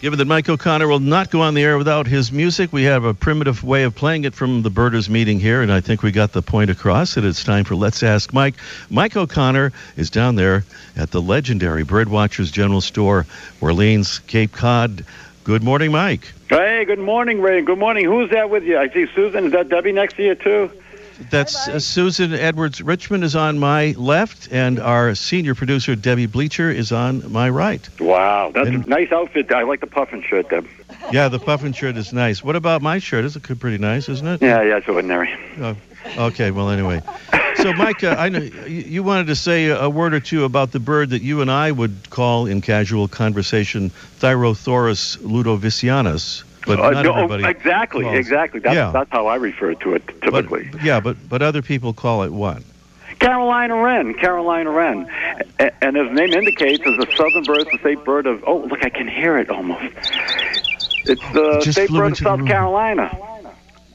Given 0.04 0.18
that 0.18 0.26
Mike 0.26 0.50
O'Connor 0.50 0.86
will 0.86 1.00
not 1.00 1.30
go 1.30 1.40
on 1.40 1.54
the 1.54 1.62
air 1.62 1.78
without 1.78 2.06
his 2.06 2.30
music, 2.30 2.74
we 2.74 2.82
have 2.82 3.04
a 3.04 3.14
primitive 3.14 3.64
way 3.64 3.84
of 3.84 3.94
playing 3.94 4.24
it 4.24 4.34
from 4.34 4.60
the 4.60 4.68
Birders 4.68 5.08
meeting 5.08 5.40
here, 5.40 5.62
and 5.62 5.72
I 5.72 5.80
think 5.80 6.02
we 6.02 6.12
got 6.12 6.30
the 6.32 6.42
point 6.42 6.68
across 6.68 7.14
that 7.14 7.24
it's 7.24 7.42
time 7.42 7.64
for 7.64 7.74
Let's 7.74 8.02
Ask 8.02 8.30
Mike. 8.34 8.56
Mike 8.90 9.16
O'Connor 9.16 9.72
is 9.96 10.10
down 10.10 10.34
there 10.34 10.66
at 10.94 11.10
the 11.10 11.22
legendary 11.22 11.84
Birdwatchers 11.84 12.52
General 12.52 12.82
Store, 12.82 13.24
Orleans, 13.62 14.18
Cape 14.26 14.52
Cod. 14.52 15.06
Good 15.42 15.62
morning, 15.62 15.90
Mike. 15.90 16.30
Hey, 16.50 16.84
good 16.84 16.98
morning, 16.98 17.40
Ray. 17.40 17.62
Good 17.62 17.78
morning. 17.78 18.04
Who's 18.04 18.28
that 18.28 18.50
with 18.50 18.64
you? 18.64 18.76
I 18.76 18.90
see 18.90 19.06
Susan. 19.14 19.46
Is 19.46 19.52
that 19.52 19.70
Debbie 19.70 19.92
next 19.92 20.16
to 20.16 20.22
you, 20.22 20.34
too? 20.34 20.70
That's 21.30 21.68
uh, 21.68 21.78
Susan 21.78 22.32
Edwards 22.34 22.82
Richmond 22.82 23.24
is 23.24 23.36
on 23.36 23.58
my 23.58 23.94
left, 23.96 24.48
and 24.50 24.80
our 24.80 25.14
senior 25.14 25.54
producer 25.54 25.94
Debbie 25.94 26.26
Bleacher 26.26 26.70
is 26.70 26.90
on 26.92 27.30
my 27.32 27.48
right. 27.50 27.88
Wow, 28.00 28.50
that's 28.52 28.68
And- 28.68 28.84
a 28.84 28.88
nice 28.88 29.12
outfit. 29.12 29.52
I 29.52 29.62
like 29.62 29.80
the 29.80 29.86
puffin 29.86 30.22
shirt, 30.22 30.50
Deb. 30.50 30.66
Yeah, 31.12 31.28
the 31.28 31.38
puffin 31.38 31.74
shirt 31.74 31.96
is 31.98 32.14
nice. 32.14 32.42
What 32.42 32.56
about 32.56 32.80
my 32.80 32.98
shirt? 32.98 33.26
It's 33.26 33.36
pretty 33.36 33.76
nice, 33.76 34.08
isn't 34.08 34.26
it? 34.26 34.40
Yeah, 34.42 34.62
yeah, 34.62 34.78
it's 34.78 34.88
ordinary. 34.88 35.34
Oh, 35.60 35.76
okay. 36.16 36.50
Well, 36.50 36.70
anyway. 36.70 37.02
So, 37.56 37.74
Mike, 37.74 38.02
uh, 38.02 38.16
I 38.18 38.30
know 38.30 38.38
you 38.38 38.50
you 38.66 39.02
wanted 39.02 39.26
to 39.26 39.36
say 39.36 39.66
a 39.66 39.88
word 39.90 40.14
or 40.14 40.20
two 40.20 40.44
about 40.44 40.72
the 40.72 40.80
bird 40.80 41.10
that 41.10 41.20
you 41.20 41.42
and 41.42 41.50
I 41.50 41.70
would 41.70 42.08
call 42.08 42.46
in 42.46 42.62
casual 42.62 43.06
conversation 43.08 43.90
Thryothorus 44.18 45.18
ludovicianus, 45.18 46.42
but 46.66 46.80
Uh, 46.80 46.90
not 46.90 47.04
no, 47.04 47.14
everybody. 47.14 47.44
exactly, 47.44 48.02
calls- 48.04 48.16
exactly. 48.16 48.60
That's, 48.60 48.74
Yeah. 48.74 48.90
that's 48.92 49.10
how 49.10 49.26
I 49.26 49.36
refer 49.36 49.74
to 49.74 49.94
it 49.94 50.02
typically. 50.22 50.68
But, 50.72 50.82
yeah, 50.82 51.00
but 51.00 51.16
but 51.28 51.42
other 51.42 51.62
people 51.62 51.92
call 51.92 52.22
it 52.22 52.32
what? 52.32 52.62
Carolina 53.20 53.76
wren, 53.76 54.14
Carolina 54.14 54.70
wren, 54.70 55.06
and 55.58 55.96
as 55.96 56.08
the 56.08 56.14
name 56.14 56.32
indicates, 56.32 56.84
is 56.84 56.98
a 56.98 57.06
southern 57.16 57.44
bird, 57.44 57.66
the 57.72 57.78
state 57.78 58.04
bird 58.04 58.26
of. 58.26 58.42
Oh, 58.46 58.58
look, 58.58 58.84
I 58.84 58.88
can 58.90 59.06
hear 59.08 59.38
it 59.38 59.48
almost. 59.50 59.84
It's 61.06 61.22
the 61.32 61.60
just 61.62 61.72
state 61.78 61.90
bird 61.90 62.12
of 62.12 62.18
South. 62.18 62.44
Carolina. 62.46 63.16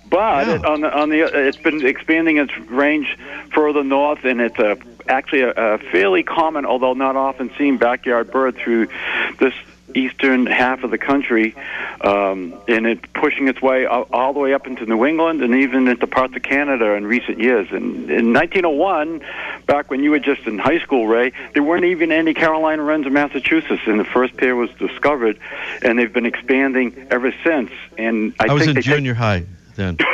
But 0.10 0.48
Yeah. 0.48 0.56
it, 0.56 0.66
on 0.66 0.82
the 0.82 0.98
on 0.98 1.10
the 1.10 1.22
it's 1.48 1.58
been 1.58 1.86
expanding 1.86 2.38
its 2.38 2.56
range 2.70 3.16
further 3.54 3.84
north, 3.84 4.24
and 4.26 4.42
it's 4.42 4.58
a 4.58 4.78
actually 5.08 5.42
a, 5.42 5.52
a 5.52 5.78
fairly 5.92 6.24
common, 6.24 6.66
although 6.66 6.94
not 6.94 7.16
often 7.16 7.52
seen, 7.58 7.78
backyard 7.78 8.32
bird 8.32 8.56
through 8.56 8.88
this 9.40 9.54
eastern 9.96 10.46
half 10.46 10.84
of 10.84 10.92
the 10.92 10.98
country, 10.98 11.56
um, 12.02 12.54
and 12.68 12.86
it 12.86 13.14
pushing 13.14 13.48
its 13.48 13.62
way 13.62 13.86
all, 13.86 14.08
all 14.12 14.34
the 14.34 14.40
way 14.40 14.54
up 14.54 14.68
into 14.68 14.86
New 14.86 15.06
England 15.06 15.42
and 15.42 15.56
even 15.56 15.88
into 15.88 16.08
parts 16.08 16.36
of 16.36 16.44
Canada 16.44 16.94
in 16.94 17.06
recent 17.06 17.40
years. 17.40 17.68
And 17.72 18.10
in 18.10 18.34
1901, 18.34 19.22
back 19.66 19.90
when 19.90 20.04
you 20.04 20.12
were 20.12 20.20
just 20.20 20.46
in 20.48 20.58
high 20.58 20.80
school, 20.80 21.08
Ray, 21.08 21.32
there 21.54 21.64
weren't 21.64 21.86
even 21.86 22.12
any 22.12 22.34
Carolina 22.34 22.84
wrens 22.84 23.06
in 23.06 23.14
Massachusetts, 23.14 23.82
and 23.86 24.00
the 24.00 24.06
first 24.06 24.38
pair 24.38 24.56
was 24.56 24.70
discovered, 24.72 25.40
and 25.82 25.98
they've 25.98 26.14
been 26.14 26.26
expanding 26.26 27.08
ever 27.12 27.34
since. 27.44 27.72
And 27.98 28.34
I, 28.40 28.48
I, 28.50 28.54
was 28.54 28.68
in 28.68 28.76
take- 28.76 28.84
junior 28.84 29.14
high 29.14 29.46
then. 29.76 29.98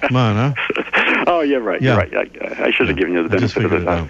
Come 0.00 0.16
on, 0.16 0.54
huh? 0.54 1.24
oh, 1.26 1.40
yeah, 1.40 1.56
right. 1.56 1.82
Yeah. 1.82 1.90
You're 1.90 2.22
right. 2.22 2.60
I, 2.60 2.66
I 2.66 2.70
should 2.70 2.88
have 2.88 2.96
given 2.96 3.14
you 3.14 3.22
the 3.22 3.28
benefit 3.28 3.64
of 3.64 3.70
the 3.70 3.84
time. 3.84 4.08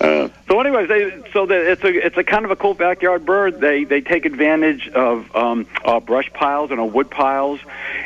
Uh, 0.00 0.28
so, 0.48 0.60
anyways, 0.60 0.88
they, 0.88 1.22
so 1.32 1.46
the, 1.46 1.72
it's 1.72 1.82
a 1.84 2.06
it's 2.06 2.16
a 2.16 2.24
kind 2.24 2.44
of 2.44 2.50
a 2.50 2.56
cool 2.56 2.74
backyard 2.74 3.24
bird. 3.24 3.60
They 3.60 3.84
they 3.84 4.00
take 4.00 4.24
advantage 4.24 4.88
of 4.88 5.34
um, 5.34 5.66
uh, 5.84 6.00
brush 6.00 6.32
piles 6.32 6.70
and 6.70 6.80
uh, 6.80 6.84
wood 6.84 7.10
piles, 7.10 7.60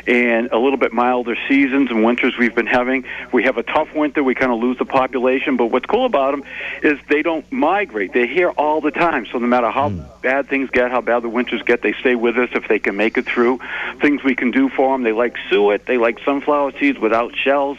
and 0.05 0.51
a 0.51 0.57
little 0.57 0.77
bit 0.77 0.93
milder 0.93 1.35
seasons 1.47 1.89
and 1.89 2.03
winters 2.03 2.37
we've 2.37 2.55
been 2.55 2.67
having. 2.67 3.05
We 3.31 3.43
have 3.43 3.57
a 3.57 3.63
tough 3.63 3.93
winter. 3.93 4.23
We 4.23 4.35
kind 4.35 4.51
of 4.51 4.59
lose 4.59 4.77
the 4.77 4.85
population. 4.85 5.57
But 5.57 5.67
what's 5.67 5.85
cool 5.85 6.05
about 6.05 6.31
them 6.31 6.43
is 6.83 6.99
they 7.09 7.21
don't 7.21 7.49
migrate. 7.51 8.13
They're 8.13 8.27
here 8.27 8.49
all 8.49 8.81
the 8.81 8.91
time. 8.91 9.25
So 9.31 9.37
no 9.37 9.47
matter 9.47 9.69
how 9.69 9.89
bad 9.89 10.47
things 10.47 10.69
get, 10.69 10.91
how 10.91 11.01
bad 11.01 11.23
the 11.23 11.29
winters 11.29 11.61
get, 11.63 11.81
they 11.81 11.93
stay 11.93 12.15
with 12.15 12.37
us 12.37 12.49
if 12.53 12.67
they 12.67 12.79
can 12.79 12.95
make 12.95 13.17
it 13.17 13.25
through. 13.25 13.59
Things 14.01 14.23
we 14.23 14.35
can 14.35 14.51
do 14.51 14.69
for 14.69 14.93
them. 14.93 15.03
They 15.03 15.13
like 15.13 15.35
suet. 15.49 15.85
They 15.85 15.97
like 15.97 16.19
sunflower 16.23 16.73
seeds 16.79 16.99
without 16.99 17.35
shells 17.35 17.77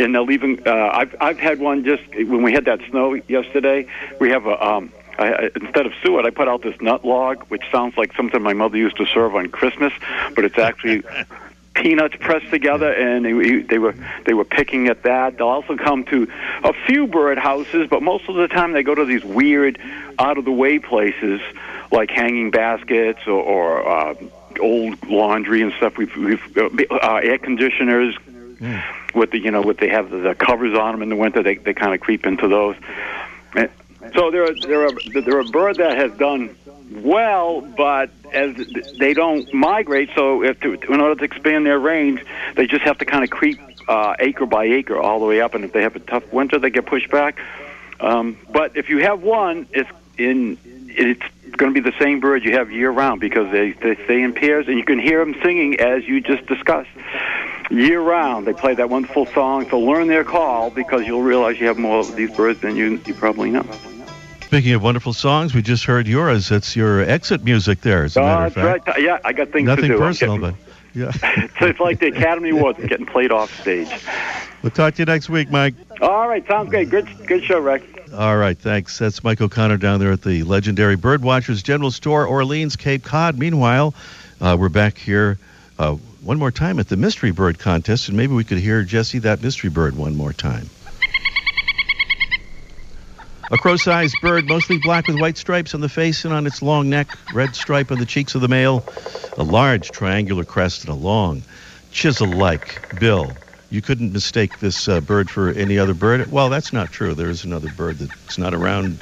and 0.00 0.14
they'll 0.14 0.30
even 0.30 0.62
uh, 0.66 0.90
I've 0.92 1.14
I've 1.20 1.38
had 1.38 1.60
one 1.60 1.84
just 1.84 2.02
when 2.14 2.42
we 2.42 2.52
had 2.52 2.64
that 2.64 2.80
snow 2.90 3.14
yesterday. 3.28 3.86
We 4.20 4.30
have 4.30 4.46
a 4.46 4.66
um, 4.66 4.92
I, 5.18 5.50
instead 5.54 5.86
of 5.86 5.92
suet, 6.02 6.24
I 6.24 6.30
put 6.30 6.48
out 6.48 6.62
this 6.62 6.80
nut 6.80 7.04
log, 7.04 7.44
which 7.44 7.62
sounds 7.70 7.96
like 7.96 8.14
something 8.14 8.42
my 8.42 8.54
mother 8.54 8.78
used 8.78 8.96
to 8.96 9.06
serve 9.06 9.34
on 9.34 9.50
Christmas, 9.50 9.92
but 10.34 10.44
it's 10.44 10.58
actually 10.58 11.02
peanuts 11.74 12.16
pressed 12.18 12.48
together, 12.50 12.92
and 12.92 13.24
they, 13.24 13.60
they 13.60 13.78
were 13.78 13.94
they 14.24 14.34
were 14.34 14.44
picking 14.44 14.88
at 14.88 15.02
that. 15.02 15.36
They'll 15.36 15.48
also 15.48 15.76
come 15.76 16.04
to 16.04 16.26
a 16.64 16.72
few 16.86 17.06
bird 17.06 17.38
houses, 17.38 17.86
but 17.88 18.02
most 18.02 18.28
of 18.28 18.36
the 18.36 18.48
time 18.48 18.72
they 18.72 18.82
go 18.82 18.94
to 18.94 19.04
these 19.04 19.24
weird, 19.24 19.78
out 20.18 20.38
of 20.38 20.44
the 20.44 20.52
way 20.52 20.78
places 20.78 21.40
like 21.92 22.10
hanging 22.10 22.50
baskets 22.50 23.20
or. 23.26 23.42
or 23.42 23.88
uh, 23.88 24.14
Old 24.60 25.08
laundry 25.08 25.62
and 25.62 25.72
stuff. 25.74 25.96
We've, 25.96 26.14
we've 26.16 26.58
uh, 26.58 26.68
uh, 26.90 27.20
air 27.22 27.38
conditioners, 27.38 28.16
with 29.14 29.30
the 29.30 29.38
you 29.38 29.50
know 29.50 29.62
with 29.62 29.78
they 29.78 29.88
have 29.88 30.10
the, 30.10 30.18
the 30.18 30.34
covers 30.34 30.76
on 30.76 30.92
them 30.92 31.02
in 31.02 31.08
the 31.08 31.16
winter 31.16 31.42
they 31.42 31.56
they 31.56 31.74
kind 31.74 31.94
of 31.94 32.00
creep 32.00 32.26
into 32.26 32.48
those. 32.48 32.76
And 33.54 33.70
so 34.14 34.30
they're 34.30 34.54
they're 34.54 34.86
a, 34.86 34.92
they're 35.20 35.40
a 35.40 35.44
bird 35.44 35.76
that 35.76 35.96
has 35.96 36.12
done 36.18 36.56
well 36.90 37.60
but 37.60 38.10
as 38.32 38.54
they 38.98 39.14
don't 39.14 39.52
migrate 39.54 40.10
so 40.14 40.42
if 40.42 40.58
to, 40.60 40.72
in 40.72 41.00
order 41.00 41.14
to 41.14 41.24
expand 41.24 41.64
their 41.64 41.78
range 41.78 42.24
they 42.56 42.66
just 42.66 42.82
have 42.82 42.98
to 42.98 43.04
kind 43.04 43.22
of 43.22 43.30
creep 43.30 43.60
uh, 43.88 44.14
acre 44.18 44.46
by 44.46 44.64
acre 44.64 44.98
all 44.98 45.20
the 45.20 45.26
way 45.26 45.40
up 45.40 45.54
and 45.54 45.64
if 45.64 45.72
they 45.72 45.82
have 45.82 45.96
a 45.96 46.00
tough 46.00 46.30
winter 46.32 46.58
they 46.58 46.70
get 46.70 46.86
pushed 46.86 47.10
back. 47.10 47.38
Um, 48.00 48.38
but 48.50 48.76
if 48.76 48.88
you 48.88 48.98
have 48.98 49.22
one 49.22 49.66
it's 49.72 49.90
in 50.18 50.58
it's 50.92 51.22
going 51.56 51.72
to 51.72 51.80
be 51.80 51.88
the 51.88 51.96
same 51.98 52.20
bird 52.20 52.44
you 52.44 52.52
have 52.52 52.70
year 52.70 52.90
round 52.90 53.20
because 53.20 53.50
they 53.52 53.72
they 53.72 53.94
stay 54.04 54.22
in 54.22 54.34
pairs 54.34 54.68
and 54.68 54.76
you 54.76 54.84
can 54.84 54.98
hear 54.98 55.24
them 55.24 55.34
singing 55.42 55.80
as 55.80 56.06
you 56.06 56.20
just 56.20 56.44
discussed 56.46 56.90
year 57.70 58.00
round. 58.00 58.46
They 58.46 58.52
play 58.52 58.74
that 58.74 58.90
wonderful 58.90 59.26
song. 59.26 59.68
So 59.70 59.78
learn 59.78 60.08
their 60.08 60.24
call 60.24 60.70
because 60.70 61.06
you'll 61.06 61.22
realize 61.22 61.58
you 61.60 61.66
have 61.66 61.78
more 61.78 61.98
of 62.00 62.14
these 62.16 62.30
birds 62.36 62.60
than 62.60 62.76
you 62.76 63.00
you 63.06 63.14
probably 63.14 63.50
know. 63.50 63.64
Speaking 64.42 64.72
of 64.72 64.82
wonderful 64.82 65.12
songs, 65.12 65.54
we 65.54 65.62
just 65.62 65.84
heard 65.84 66.08
yours. 66.08 66.50
It's 66.50 66.74
your 66.74 67.02
exit 67.02 67.44
music 67.44 67.82
there, 67.82 68.02
as 68.04 68.16
a 68.16 68.20
matter 68.20 68.46
of 68.46 68.54
fact. 68.54 68.88
right. 68.88 69.00
Yeah, 69.00 69.18
I 69.24 69.32
got 69.32 69.50
things 69.50 69.66
Nothing 69.66 69.82
to 69.82 69.88
do. 69.88 69.94
I'm 69.94 70.00
personal, 70.08 70.38
getting- 70.38 70.56
but 70.56 70.70
yeah. 70.92 71.12
so 71.60 71.66
it's 71.66 71.78
like 71.78 72.00
the 72.00 72.08
Academy 72.08 72.50
Awards 72.50 72.84
getting 72.84 73.06
played 73.06 73.30
off 73.30 73.56
stage. 73.60 73.88
we'll 74.62 74.70
talk 74.72 74.94
to 74.94 75.02
you 75.02 75.06
next 75.06 75.28
week, 75.28 75.50
Mike. 75.52 75.74
All 76.00 76.28
right, 76.28 76.44
sounds 76.48 76.68
great. 76.68 76.90
Good, 76.90 77.06
good 77.28 77.44
show, 77.44 77.60
Rex. 77.60 77.84
All 78.12 78.36
right, 78.36 78.58
thanks. 78.58 78.98
That's 78.98 79.22
Mike 79.22 79.40
O'Connor 79.40 79.76
down 79.76 80.00
there 80.00 80.10
at 80.10 80.22
the 80.22 80.42
legendary 80.42 80.96
Birdwatchers 80.96 81.62
General 81.62 81.92
Store, 81.92 82.26
Orleans, 82.26 82.74
Cape 82.74 83.04
Cod. 83.04 83.38
Meanwhile, 83.38 83.94
uh, 84.40 84.56
we're 84.58 84.68
back 84.68 84.98
here 84.98 85.38
uh, 85.78 85.96
one 86.22 86.38
more 86.38 86.50
time 86.50 86.78
at 86.78 86.88
the 86.88 86.96
Mystery 86.96 87.30
Bird 87.30 87.58
Contest, 87.58 88.08
and 88.08 88.16
maybe 88.16 88.34
we 88.34 88.44
could 88.44 88.58
hear 88.58 88.82
Jesse 88.82 89.20
that 89.20 89.42
mystery 89.42 89.70
bird 89.70 89.96
one 89.96 90.16
more 90.16 90.32
time. 90.32 90.68
A 93.50 93.58
crow-sized 93.58 94.16
bird, 94.20 94.46
mostly 94.46 94.78
black 94.78 95.08
with 95.08 95.18
white 95.20 95.36
stripes 95.36 95.74
on 95.74 95.80
the 95.80 95.88
face 95.88 96.24
and 96.24 96.32
on 96.32 96.46
its 96.46 96.62
long 96.62 96.88
neck, 96.88 97.08
red 97.34 97.54
stripe 97.56 97.90
on 97.90 97.98
the 97.98 98.06
cheeks 98.06 98.34
of 98.34 98.42
the 98.42 98.48
male, 98.48 98.84
a 99.36 99.42
large 99.42 99.90
triangular 99.90 100.44
crest 100.44 100.82
and 100.82 100.90
a 100.90 100.94
long 100.94 101.42
chisel-like 101.90 102.80
bill. 102.98 103.34
You 103.70 103.80
couldn't 103.80 104.12
mistake 104.12 104.58
this 104.58 104.88
uh, 104.88 105.00
bird 105.00 105.30
for 105.30 105.50
any 105.50 105.78
other 105.78 105.94
bird. 105.94 106.30
Well, 106.32 106.48
that's 106.48 106.72
not 106.72 106.90
true. 106.90 107.14
There 107.14 107.30
is 107.30 107.44
another 107.44 107.70
bird 107.76 107.98
that's 107.98 108.36
not 108.36 108.52
around 108.52 109.00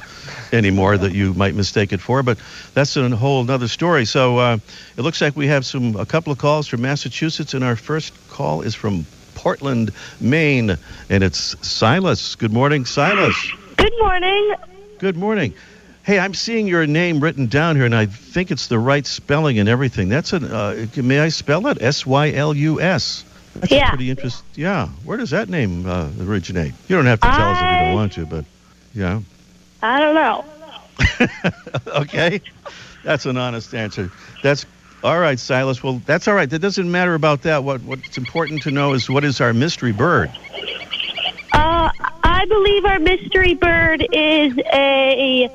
anymore 0.53 0.99
that 0.99 1.13
you 1.13 1.33
might 1.33 1.55
mistake 1.55 1.93
it 1.95 2.01
for, 2.03 2.23
but 2.23 2.39
that's 2.75 2.95
a 2.97 3.09
whole 3.17 3.51
other 3.51 3.69
story. 3.69 4.05
So 4.05 4.37
uh, 4.37 4.59
it 4.97 5.01
looks 5.01 5.23
like 5.23 5.37
we 5.37 5.47
have 5.47 5.65
some 5.65 5.97
a 5.97 6.05
couple 6.05 6.33
of 6.33 6.39
calls 6.39 6.67
from 6.67 6.83
Massachusetts, 6.83 7.55
and 7.55 7.65
our 7.65 7.77
first 7.77 8.13
call 8.29 8.61
is 8.61 8.75
from 8.75 9.07
Portland, 9.35 9.91
Maine, 10.21 10.77
and 11.09 11.25
it's 11.25 11.57
Sylus. 11.67 12.35
Good 12.35 12.53
morning, 12.53 12.85
Sylus. 12.85 13.53
Good 13.77 13.95
morning. 14.01 14.55
Good 14.99 15.17
morning. 15.17 15.55
Hey, 16.03 16.19
I'm 16.19 16.35
seeing 16.35 16.67
your 16.67 16.87
name 16.87 17.21
written 17.21 17.47
down 17.47 17.77
here, 17.77 17.85
and 17.85 17.95
I 17.95 18.07
think 18.07 18.51
it's 18.51 18.67
the 18.67 18.79
right 18.79 19.07
spelling 19.07 19.59
and 19.59 19.69
everything. 19.69 20.09
That's 20.09 20.33
an. 20.33 20.45
Uh, 20.45 20.87
may 20.97 21.21
I 21.21 21.29
spell 21.29 21.67
it? 21.69 21.81
S 21.81 22.05
Y 22.05 22.33
L 22.33 22.53
U 22.55 22.81
S. 22.81 23.25
That's 23.61 23.73
Yeah. 23.73 23.89
pretty 23.91 24.11
interesting. 24.11 24.45
Yeah. 24.55 24.89
Where 25.05 25.17
does 25.19 25.31
that 25.31 25.49
name 25.49 25.87
uh, 25.87 26.09
originate? 26.21 26.73
You 26.89 26.97
don't 26.97 27.07
have 27.07 27.21
to 27.21 27.27
tell 27.29 27.51
us 27.51 27.59
if 27.59 27.63
you 27.71 27.79
don't 27.87 27.95
want 27.95 28.13
to, 28.15 28.27
but 28.27 28.45
yeah. 28.95 29.21
I 29.83 30.01
don't 30.01 30.15
know. 30.15 30.45
okay. 32.01 32.41
That's 33.05 33.27
an 33.27 33.37
honest 33.37 33.75
answer. 33.75 34.11
That's 34.43 34.67
all 35.05 35.19
right, 35.19 35.39
Sylus. 35.39 35.83
Well, 35.83 36.03
that's 36.07 36.27
all 36.27 36.35
right. 36.35 36.51
That 36.51 36.59
doesn't 36.59 36.91
matter 36.91 37.15
about 37.15 37.43
that. 37.43 37.63
What 37.65 37.83
What's 37.83 38.19
important 38.19 38.63
to 38.63 38.71
know 38.73 38.93
is 38.95 39.09
what 39.09 39.25
is 39.25 39.41
our 39.41 39.53
mystery 39.55 39.93
bird? 39.93 40.31
Uh, 41.53 41.91
I 42.25 42.45
believe 42.49 42.85
our 42.85 42.99
mystery 42.99 43.55
bird 43.55 44.07
is 44.13 44.59
a 44.73 45.49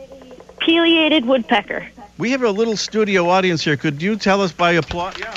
pileated 0.61 1.25
woodpecker. 1.25 1.85
We 2.17 2.31
have 2.31 2.43
a 2.43 2.51
little 2.51 2.77
studio 2.77 3.29
audience 3.29 3.63
here. 3.63 3.75
Could 3.75 4.01
you 4.01 4.15
tell 4.15 4.41
us 4.41 4.51
by 4.53 4.73
applause? 4.73 5.15
Yeah. 5.19 5.33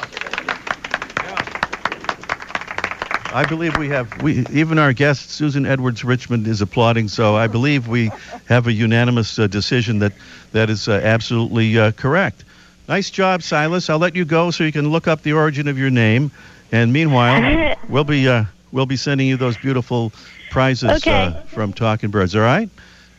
I 3.33 3.45
believe 3.45 3.77
we 3.77 3.89
have 3.89 4.23
we 4.23 4.47
even 4.53 4.79
our 4.79 4.93
guest 4.93 5.31
Susan 5.31 5.67
Edwards 5.67 6.05
Richmond 6.05 6.47
is 6.47 6.61
applauding. 6.63 7.09
So 7.09 7.37
I 7.37 7.47
believe 7.49 7.89
we 7.89 8.11
have 8.47 8.67
a 8.67 8.73
unanimous 8.73 9.39
uh, 9.39 9.47
decision 9.47 9.99
that 10.01 10.13
that 10.53 10.71
is 10.71 10.89
uh, 10.89 10.93
absolutely 11.03 11.79
uh, 11.79 11.93
correct. 11.93 12.45
Nice 12.89 13.11
job, 13.11 13.43
Sylus. 13.43 13.91
I'll 13.91 13.99
let 13.99 14.15
you 14.15 14.25
go 14.25 14.51
so 14.51 14.65
you 14.65 14.73
can 14.73 14.89
look 14.91 15.09
up 15.09 15.23
the 15.23 15.33
origin 15.33 15.67
of 15.69 15.77
your 15.77 15.91
name. 15.91 16.31
And 16.73 16.93
meanwhile, 16.93 17.77
we'll 17.89 18.05
be 18.05 18.29
uh, 18.29 18.45
we'll 18.73 18.87
be 18.87 18.97
sending 18.97 19.27
you 19.27 19.37
those 19.37 19.57
beautiful 19.57 20.13
prizes 20.51 20.91
Okay. 20.91 21.11
uh, 21.11 21.33
from 21.47 21.73
Talking 21.73 22.11
Birds. 22.11 22.35
All 22.37 22.43
right. 22.43 22.71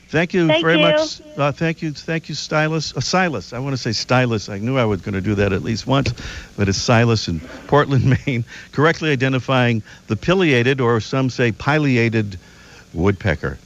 Thank 0.09 0.33
you 0.33 0.47
Thank 0.47 0.63
very 0.63 0.77
you. 0.77 0.81
much. 0.81 1.21
Uh, 1.35 1.51
thank 1.51 1.81
you, 1.81 1.91
thank 1.91 2.29
you, 2.29 2.35
Stylus. 2.35 2.95
Uh, 2.95 3.01
Sylus. 3.01 3.51
I 3.53 3.59
want 3.59 3.73
to 3.73 3.77
say 3.77 3.91
Stylus. 3.91 4.47
I 4.49 4.57
knew 4.57 4.77
I 4.77 4.85
was 4.85 5.01
going 5.01 5.15
to 5.15 5.21
do 5.21 5.35
that 5.35 5.51
at 5.51 5.63
least 5.63 5.85
once, 5.85 6.13
but 6.55 6.69
it's 6.69 6.77
Sylus 6.77 7.27
in 7.27 7.41
Portland, 7.67 8.17
Maine, 8.25 8.45
correctly 8.71 9.11
identifying 9.11 9.83
the 10.07 10.15
pileated, 10.15 10.79
or 10.79 10.99
some 11.01 11.29
say 11.29 11.51
pileated, 11.51 12.39
woodpecker. 12.93 13.57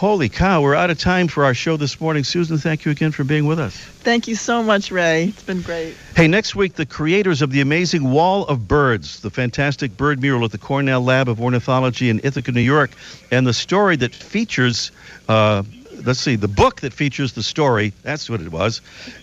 Holy 0.00 0.30
cow! 0.30 0.62
We're 0.62 0.74
out 0.74 0.88
of 0.88 0.98
time 0.98 1.28
for 1.28 1.44
our 1.44 1.52
show 1.52 1.76
this 1.76 2.00
morning. 2.00 2.24
Susan, 2.24 2.56
thank 2.56 2.86
you 2.86 2.90
again 2.90 3.12
for 3.12 3.22
being 3.22 3.44
with 3.44 3.58
us. 3.58 3.76
Thank 3.76 4.26
you 4.26 4.34
so 4.34 4.62
much, 4.62 4.90
Ray. 4.90 5.24
It's 5.24 5.42
been 5.42 5.60
great. 5.60 5.94
Hey, 6.16 6.26
next 6.26 6.56
week, 6.56 6.76
the 6.76 6.86
creators 6.86 7.42
of 7.42 7.50
the 7.50 7.60
amazing 7.60 8.10
Wall 8.10 8.46
of 8.46 8.66
Birds, 8.66 9.20
the 9.20 9.28
fantastic 9.28 9.94
bird 9.98 10.22
mural 10.22 10.42
at 10.46 10.52
the 10.52 10.58
Cornell 10.58 11.02
Lab 11.02 11.28
of 11.28 11.38
Ornithology 11.38 12.08
in 12.08 12.18
Ithaca, 12.24 12.50
New 12.50 12.62
York, 12.62 12.92
and 13.30 13.46
the 13.46 13.52
story 13.52 13.96
that 13.96 14.14
features, 14.14 14.90
uh, 15.28 15.64
let's 16.04 16.20
see, 16.20 16.36
the 16.36 16.48
book 16.48 16.80
that 16.80 16.92
features 16.92 17.32
the 17.32 17.42
story, 17.42 17.92
that's 18.02 18.28
what 18.30 18.40
it 18.40 18.50
was, 18.50 18.80